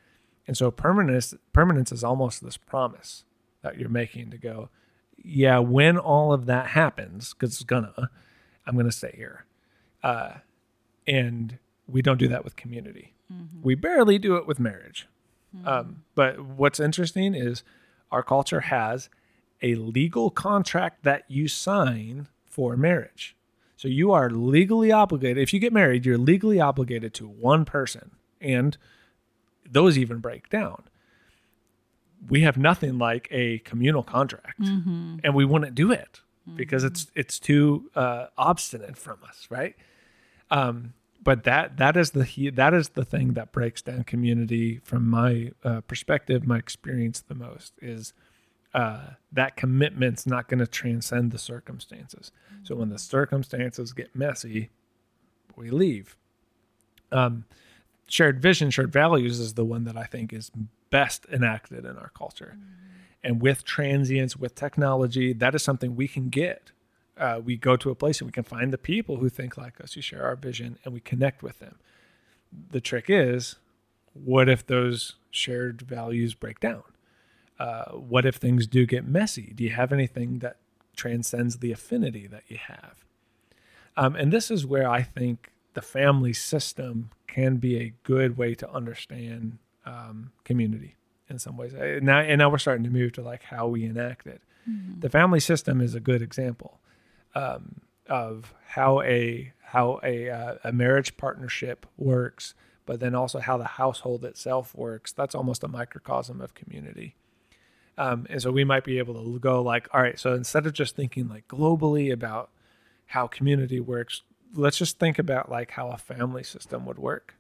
[0.47, 3.25] And so permanence permanence is almost this promise
[3.63, 4.71] that you're making to go,
[5.23, 8.11] yeah, when all of that happens, because it's gonna,
[8.67, 9.45] I'm gonna stay here.
[10.03, 10.35] Uh,
[11.07, 13.15] and we don't do that with community.
[13.63, 15.07] We barely do it with marriage.
[15.65, 17.63] Um, but what's interesting is
[18.11, 19.09] our culture has
[19.63, 23.37] a legal contract that you sign for marriage.
[23.77, 25.43] So you are legally obligated.
[25.43, 28.77] If you get married, you're legally obligated to one person, and
[29.69, 30.83] those even break down.
[32.29, 34.61] We have nothing like a communal contract,
[35.25, 36.21] and we wouldn't do it
[36.57, 39.75] because it's it's too uh, obstinate from us, right?
[40.51, 44.81] Um, but that that is the he- that is the thing that breaks down community
[44.83, 48.13] from my uh, perspective, my experience the most is
[48.75, 52.33] uh, that commitment's not going to transcend the circumstances.
[52.63, 54.71] So when the circumstances get messy,
[55.57, 56.17] we leave.
[57.13, 57.45] Um,
[58.07, 60.51] shared vision, shared values is the one that I think is
[60.91, 62.59] best enacted in our culture.
[63.23, 66.73] And with transience, with technology, that is something we can get.
[67.17, 69.81] Uh, we go to a place and we can find the people who think like
[69.81, 71.79] us, who share our vision, and we connect with them.
[72.71, 73.57] The trick is,
[74.15, 76.83] what if those shared values break down?
[77.59, 79.53] Uh, what if things do get messy?
[79.55, 80.57] Do you have anything that
[80.97, 83.05] transcends the affinity that you have?
[83.97, 88.55] Um, and this is where I think the family system can be a good way
[88.55, 89.59] to understand
[89.91, 90.97] um, community
[91.29, 91.75] in some ways.
[91.75, 94.41] Uh, Now, and now we're starting to move to like how we enact it.
[95.01, 96.81] The family system is a good example
[97.35, 102.55] um, of how a how a uh, a marriage partnership works,
[102.87, 105.13] but then also how the household itself works.
[105.13, 107.17] That's almost a microcosm of community.
[107.99, 110.73] Um, and so we might be able to go like, all right, so instead of
[110.73, 112.51] just thinking like globally about
[113.07, 114.23] how community works,
[114.55, 117.35] let's just think about like how a family system would work.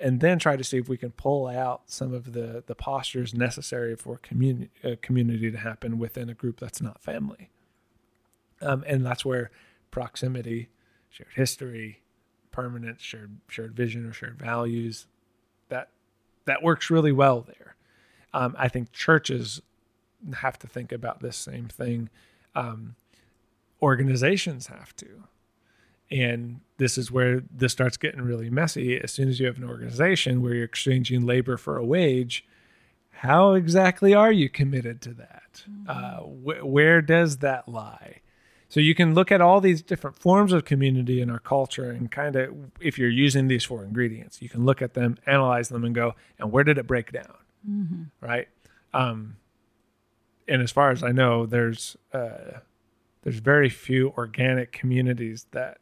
[0.00, 3.34] And then try to see if we can pull out some of the the postures
[3.34, 7.50] necessary for community uh, community to happen within a group that's not family.
[8.60, 9.50] Um, and that's where
[9.90, 10.68] proximity,
[11.10, 12.02] shared history,
[12.52, 15.06] permanence, shared shared vision or shared values,
[15.68, 15.90] that
[16.44, 17.74] that works really well there.
[18.32, 19.60] Um, I think churches
[20.34, 22.08] have to think about this same thing.
[22.54, 22.96] Um,
[23.82, 25.24] organizations have to.
[26.10, 28.98] And this is where this starts getting really messy.
[28.98, 32.46] As soon as you have an organization where you're exchanging labor for a wage,
[33.10, 35.64] how exactly are you committed to that?
[35.86, 38.20] Uh, wh- where does that lie?
[38.70, 42.10] So you can look at all these different forms of community in our culture and
[42.10, 45.84] kind of, if you're using these four ingredients, you can look at them, analyze them,
[45.84, 47.34] and go, and where did it break down?
[48.20, 48.48] Right.
[48.94, 49.36] Um,
[50.46, 52.60] and as far as I know, there's uh,
[53.22, 55.78] there's very few organic communities that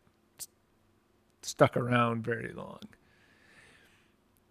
[1.46, 2.80] stuck around very long.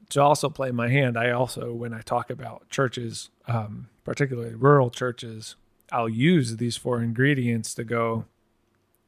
[0.10, 4.89] To also play my hand, I also, when I talk about churches, um, particularly rural
[4.89, 5.56] churches,
[5.91, 8.26] I'll use these four ingredients to go.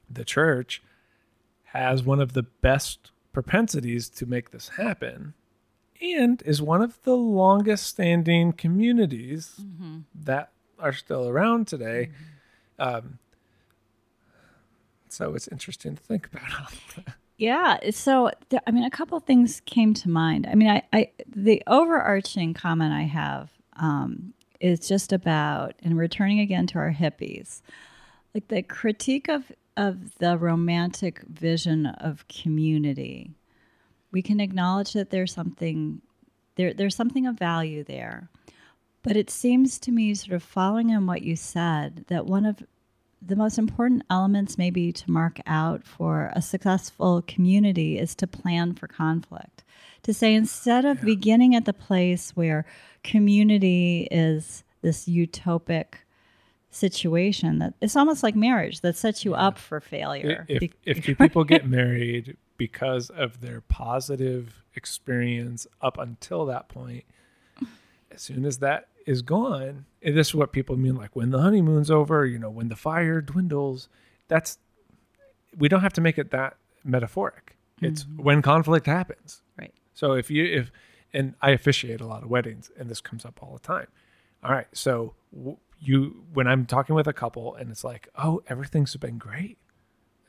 [0.10, 0.82] The church
[1.66, 5.34] has one of the best propensities to make this happen
[6.02, 9.62] and is one of the longest standing communities
[10.16, 12.10] that are still around today.
[12.80, 13.20] Um,
[15.10, 16.74] so it's interesting to think about.
[17.38, 17.78] Yeah.
[17.92, 18.32] So,
[18.66, 20.48] I mean, a couple things came to mind.
[20.50, 26.40] I mean, I, I the overarching comment I have um, is just about, and returning
[26.40, 27.62] again to our hippies,
[28.34, 33.36] like the critique of of the romantic vision of community.
[34.12, 36.02] We can acknowledge that there's something
[36.56, 36.74] there.
[36.74, 38.30] There's something of value there,
[39.04, 42.64] but it seems to me, sort of following on what you said, that one of
[43.22, 48.74] the most important elements maybe to mark out for a successful community is to plan
[48.74, 49.64] for conflict.
[50.04, 52.66] To say instead of beginning at the place where
[53.04, 55.96] community is this utopic
[56.70, 60.46] situation that it's almost like marriage that sets you up for failure.
[60.48, 66.70] If, Be- if two people get married because of their positive experience up until that
[66.70, 67.06] point,
[68.12, 71.40] as soon as that is gone, and this is what people mean like when the
[71.40, 73.90] honeymoon's over, you know, when the fire dwindles,
[74.28, 74.60] that's
[75.58, 77.56] we don't have to make it that metaphoric.
[77.82, 78.24] It's mm-hmm.
[78.24, 79.42] when conflict happens.
[79.58, 80.72] right So if you if
[81.14, 83.88] and I officiate a lot of weddings and this comes up all the time.
[84.44, 88.44] All right, so w- you when I'm talking with a couple and it's like, "Oh,
[88.48, 89.58] everything's been great."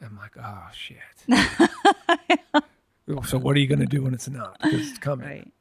[0.01, 0.99] I'm like, "Oh shit."
[3.26, 4.57] so what are you going to do when it's not?
[4.62, 5.26] Because it's coming.
[5.26, 5.53] right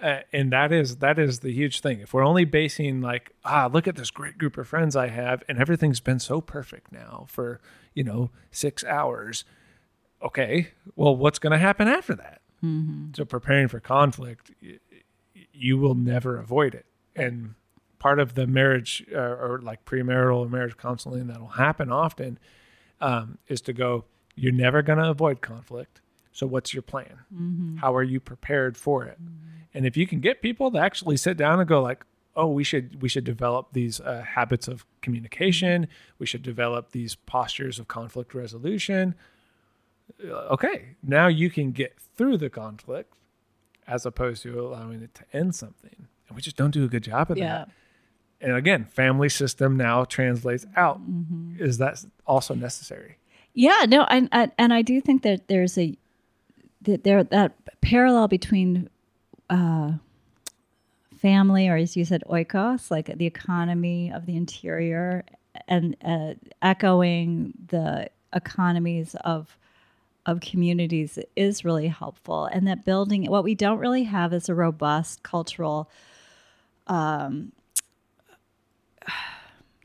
[0.00, 2.00] Uh, and that is that is the huge thing.
[2.00, 5.42] If we're only basing like, ah, look at this great group of friends I have,
[5.48, 7.60] and everything's been so perfect now for
[7.94, 9.44] you know six hours.
[10.22, 12.40] Okay, well, what's going to happen after that?
[13.14, 14.78] So preparing for conflict, y-
[15.52, 16.86] you will never avoid it.
[17.14, 17.54] And
[18.00, 22.38] part of the marriage uh, or like premarital or marriage counseling that'll happen often
[23.00, 26.00] um, is to go, you're never going to avoid conflict.
[26.38, 27.18] So what's your plan?
[27.34, 27.78] Mm-hmm.
[27.78, 29.18] How are you prepared for it?
[29.74, 32.04] And if you can get people to actually sit down and go like,
[32.36, 35.88] oh, we should we should develop these uh, habits of communication.
[36.20, 39.16] We should develop these postures of conflict resolution.
[40.24, 43.14] Uh, Okay, now you can get through the conflict
[43.88, 46.06] as opposed to allowing it to end something.
[46.28, 47.48] And we just don't do a good job of Yeah.
[47.48, 47.70] that.
[48.40, 51.00] And again, family system now translates out.
[51.00, 51.56] Mm-hmm.
[51.58, 53.18] Is that also necessary?
[53.54, 55.96] Yeah, no, and and I do think that there's a
[56.82, 58.88] that there that parallel between
[59.50, 59.92] uh,
[61.16, 65.24] family, or as you said, oikos, like the economy of the interior,
[65.66, 69.56] and uh, echoing the economies of
[70.26, 72.44] of communities is really helpful.
[72.46, 75.90] And that building, what we don't really have is a robust cultural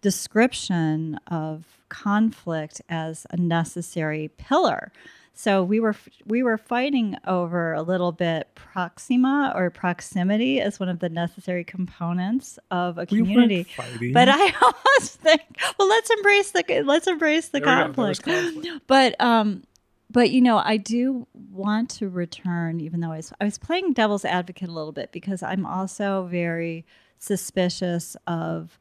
[0.02, 4.92] description of conflict as a necessary pillar.
[5.36, 10.90] So we were we were fighting over a little bit proxima or proximity as one
[10.90, 13.64] of the necessary components of a community.
[13.64, 14.14] fighting.
[14.14, 15.42] But I almost think,
[15.80, 17.94] well, let's embrace the let's embrace the There we go.
[17.94, 18.54] There was conflict.
[18.54, 18.84] conflict.
[18.88, 19.64] But um,
[20.12, 23.94] but you know, I do want to return, even though I was I was playing
[23.94, 26.86] devil's advocate a little bit because I'm also very
[27.18, 28.78] suspicious of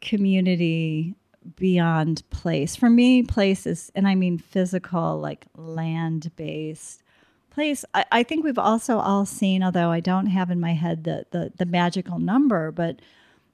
[0.00, 1.14] community
[1.56, 2.76] beyond place.
[2.76, 7.02] For me, place is, and I mean physical, like land based
[7.50, 7.84] place.
[7.94, 11.26] I, I think we've also all seen, although I don't have in my head the
[11.30, 13.00] the, the magical number, but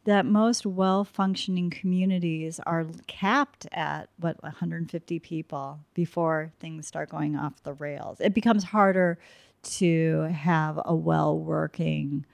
[0.05, 7.37] that most well functioning communities are capped at what 150 people before things start going
[7.37, 8.21] off the rails.
[8.21, 9.19] It becomes harder
[9.63, 12.27] to have a well working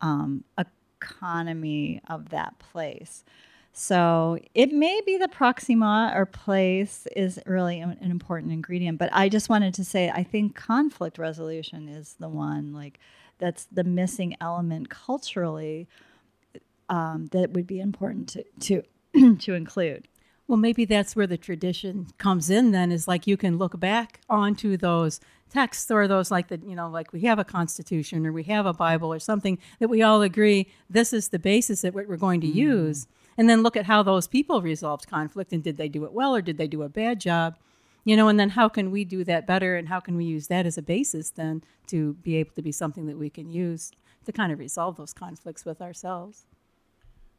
[0.00, 3.24] um, economy of that place.
[3.78, 9.10] So it may be the proxima or place is really an an important ingredient, but
[9.12, 12.98] I just wanted to say I think conflict resolution is the one like
[13.36, 15.88] that's the missing element culturally
[16.88, 20.08] um, that would be important to to to include.
[20.48, 22.70] Well, maybe that's where the tradition comes in.
[22.70, 25.20] Then is like you can look back onto those
[25.50, 28.64] texts or those like the you know like we have a constitution or we have
[28.64, 32.16] a Bible or something that we all agree this is the basis that what we're
[32.16, 33.06] going to use,
[33.36, 36.34] and then look at how those people resolved conflict and did they do it well
[36.34, 37.56] or did they do a bad job,
[38.04, 40.46] you know, and then how can we do that better and how can we use
[40.48, 43.92] that as a basis then to be able to be something that we can use
[44.24, 46.46] to kind of resolve those conflicts with ourselves.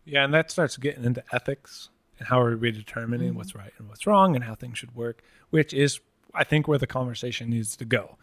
[0.05, 3.89] Yeah, and that starts getting into ethics and how are we determining what's right and
[3.89, 5.99] what's wrong and how things should work, which is,
[6.33, 8.17] I think, where the conversation needs to go.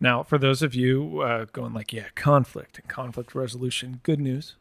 [0.00, 4.56] Now, for those of you uh, going like, yeah, conflict and conflict resolution, good news.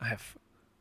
[0.00, 0.36] I have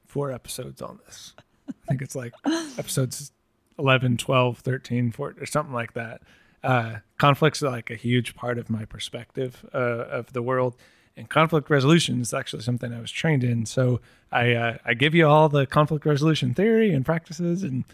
[0.05, 1.33] four episodes on this.
[1.67, 2.33] I think it's like
[2.77, 3.31] episodes
[3.77, 6.21] 11, 12, 13, 14, or something like that.
[6.63, 10.75] Uh, conflict's are like a huge part of my perspective uh, of the world
[11.17, 13.65] and conflict resolution is actually something I was trained in.
[13.65, 14.01] So
[14.31, 17.85] I uh, I give you all the conflict resolution theory and practices, and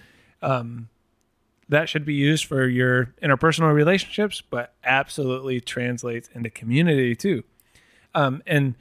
[0.41, 0.89] um,
[1.70, 7.43] that should be used for your interpersonal relationships, but absolutely translates into community too.
[8.14, 8.76] Um, and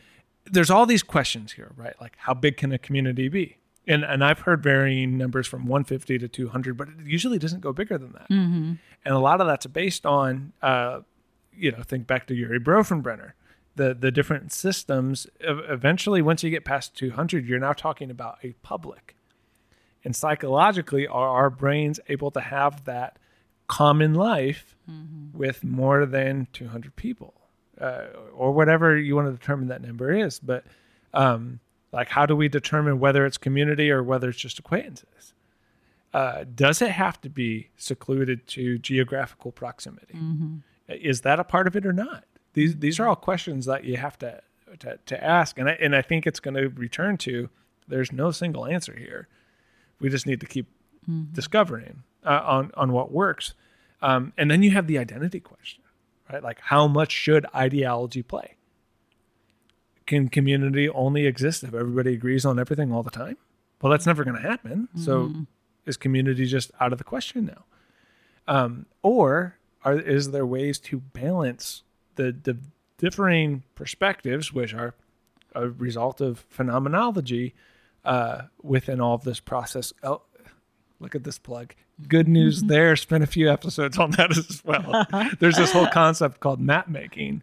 [0.44, 1.94] there's all these questions here, right?
[2.00, 3.56] Like how big can a community be?
[3.86, 7.72] And and I've heard varying numbers from 150 to 200, but it usually doesn't go
[7.72, 8.26] bigger than that.
[9.04, 11.00] And a lot of that's based on, uh,
[11.56, 13.32] you know, think back to Urie Bronfenbrenner
[13.76, 18.52] the the different systems eventually once you get past 200 you're now talking about a
[18.62, 19.14] public
[20.04, 23.16] and psychologically are our brains able to have that
[23.68, 24.76] common life
[25.32, 27.34] with more than 200 people
[27.80, 30.64] uh, or whatever you want to determine that number is but
[31.14, 31.60] um,
[31.92, 35.34] like how do we determine whether it's community or whether it's just acquaintances?
[36.12, 40.14] Uh, does it have to be secluded to geographical proximity?
[40.88, 42.24] Is that a part of it or not?
[42.54, 44.42] These these are all questions that you have to
[44.80, 47.48] to, to ask and I, and I think it's going to return to
[47.88, 49.28] there's no single answer here.
[50.00, 50.66] We just need to keep
[51.32, 53.54] discovering uh, on on what works.
[54.02, 55.82] Um, and then you have the identity question
[56.32, 56.42] right?
[56.42, 58.56] Like how much should ideology play?
[60.06, 63.36] Can community only exist if everybody agrees on everything all the time?
[63.80, 64.88] Well that's never going to happen.
[64.96, 65.32] So
[65.86, 67.64] is community just out of the question now?
[68.46, 71.82] Um, or are is there ways to balance
[72.16, 72.58] the the
[72.98, 74.94] differing perspectives, which are
[75.54, 77.54] a result of phenomenology,
[78.04, 79.92] uh, within all of this process?
[80.02, 80.22] Oh,
[80.98, 81.74] look at this plug.
[82.08, 82.96] Good news there.
[82.96, 85.06] Spent a few episodes on that as well.
[85.40, 87.42] There's this whole concept called map making,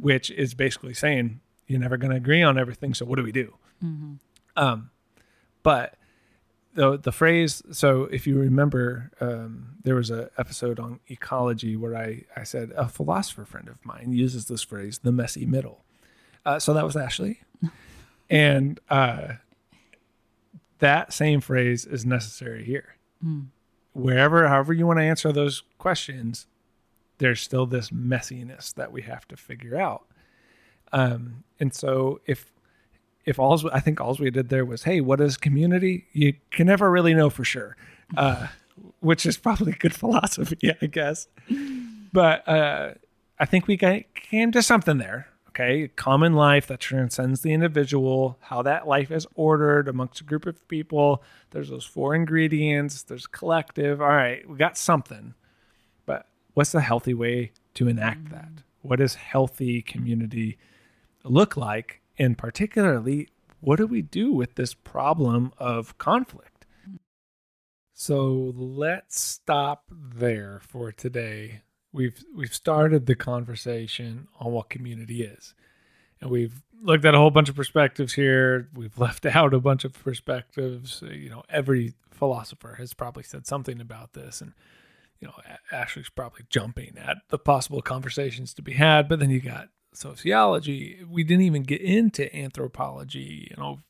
[0.00, 2.94] which is basically saying you're never going to agree on everything.
[2.94, 3.54] So what do we do?
[4.56, 4.90] Um,
[5.62, 5.94] but
[6.74, 7.62] the the phrase.
[7.72, 12.72] So if you remember, um, there was an episode on ecology where I I said
[12.76, 15.84] a philosopher friend of mine uses this phrase, the messy middle.
[16.46, 17.40] Uh, so that was Ashley,
[18.30, 19.34] and uh,
[20.78, 22.94] that same phrase is necessary here.
[23.98, 26.46] Wherever, however you want to answer those questions,
[27.18, 30.04] there's still this messiness that we have to figure out.
[30.92, 32.52] Um, and so if
[33.24, 36.06] if all I think all we did there was, hey, what is community?
[36.12, 37.76] You can never really know for sure,
[38.16, 38.46] uh,
[39.00, 41.28] which is probably good philosophy, I guess.
[42.10, 42.94] But uh,
[43.38, 45.28] I think we got, came to something there.
[45.60, 50.46] Okay, common life that transcends the individual, how that life is ordered amongst a group
[50.46, 51.20] of people.
[51.50, 53.02] There's those four ingredients.
[53.02, 54.00] There's collective.
[54.00, 55.34] All right, we got something.
[56.06, 58.34] But what's the healthy way to enact mm-hmm.
[58.34, 58.48] that?
[58.82, 60.58] What does healthy community
[61.24, 62.02] look like?
[62.16, 63.26] And particularly,
[63.58, 66.66] what do we do with this problem of conflict?
[66.88, 66.98] Mm.
[67.94, 71.62] So let's stop there for today.
[71.92, 75.54] We've we've started the conversation on what community is.
[76.20, 78.68] And we've looked at a whole bunch of perspectives here.
[78.74, 81.02] We've left out a bunch of perspectives.
[81.02, 84.52] Uh, you know, every philosopher has probably said something about this and
[85.20, 85.34] you know,
[85.72, 91.04] Ashley's probably jumping at the possible conversations to be had, but then you got sociology.
[91.08, 93.80] We didn't even get into anthropology, you know,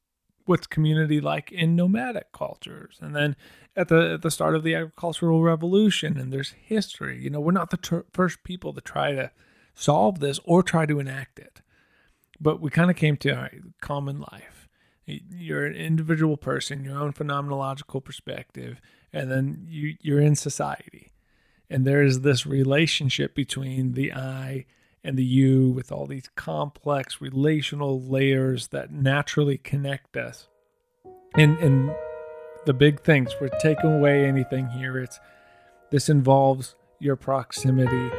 [0.49, 2.99] what's community like in nomadic cultures.
[3.01, 3.37] And then
[3.77, 7.23] at the at the start of the agricultural revolution and there's history.
[7.23, 9.31] You know, we're not the ter- first people to try to
[9.75, 11.61] solve this or try to enact it.
[12.41, 14.69] But we kind of came to right, common life.
[15.07, 18.81] You're an individual person, your own phenomenological perspective,
[19.13, 21.13] and then you you're in society.
[21.71, 24.67] And there is this relationship between the I
[25.05, 30.49] and the you with all these complex relational layers that naturally connect us.
[31.35, 31.95] And and
[32.67, 34.99] the big things, we're taking away anything here.
[34.99, 35.19] It's
[35.91, 38.11] this involves your proximity,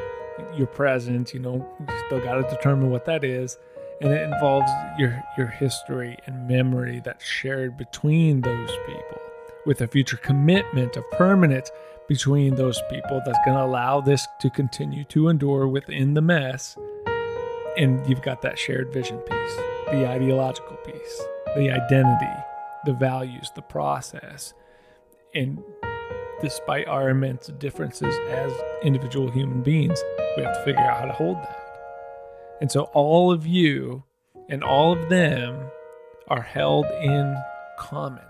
[0.55, 3.57] your presence, you know, you still gotta determine what that is.
[4.01, 9.21] And it involves your your history and memory that's shared between those people
[9.65, 11.69] with a future commitment of permanence
[12.10, 16.76] between those people that's going to allow this to continue to endure within the mess.
[17.78, 19.55] And you've got that shared vision piece,
[19.91, 21.22] the ideological piece,
[21.55, 22.43] the identity,
[22.86, 24.55] the values, the process.
[25.36, 25.64] And
[26.41, 28.51] despite our immense differences as
[28.84, 30.01] individual human beings,
[30.36, 31.64] we have to figure out how to hold that.
[32.60, 34.03] And so all of you
[34.49, 35.70] and all of them
[36.28, 37.38] are held in
[37.78, 38.26] common.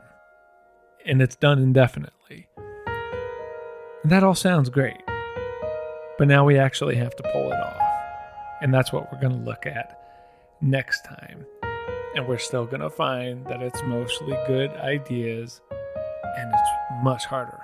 [1.05, 2.48] And it's done indefinitely.
[4.09, 5.03] That all sounds great.
[6.17, 7.79] But now we actually have to pull it off.
[8.59, 10.01] And that's what we're going to look at
[10.61, 11.45] next time.
[12.15, 15.61] And we're still going to find that it's mostly good ideas
[16.39, 16.71] and it's
[17.03, 17.61] much harder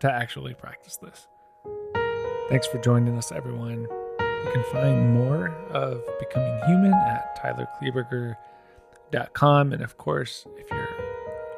[0.00, 1.28] to actually practice this.
[2.48, 3.82] Thanks for joining us, everyone.
[3.82, 9.72] You can find more of Becoming Human at tylerkleeberger.com.
[9.72, 10.88] And of course, if you're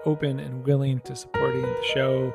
[0.05, 2.35] open and willing to supporting the show,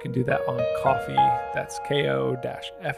[0.00, 1.50] can do that on Ko-fi.
[1.54, 2.92] That's ko-fi.com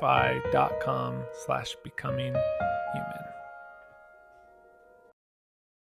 [1.45, 3.32] slash becoming human.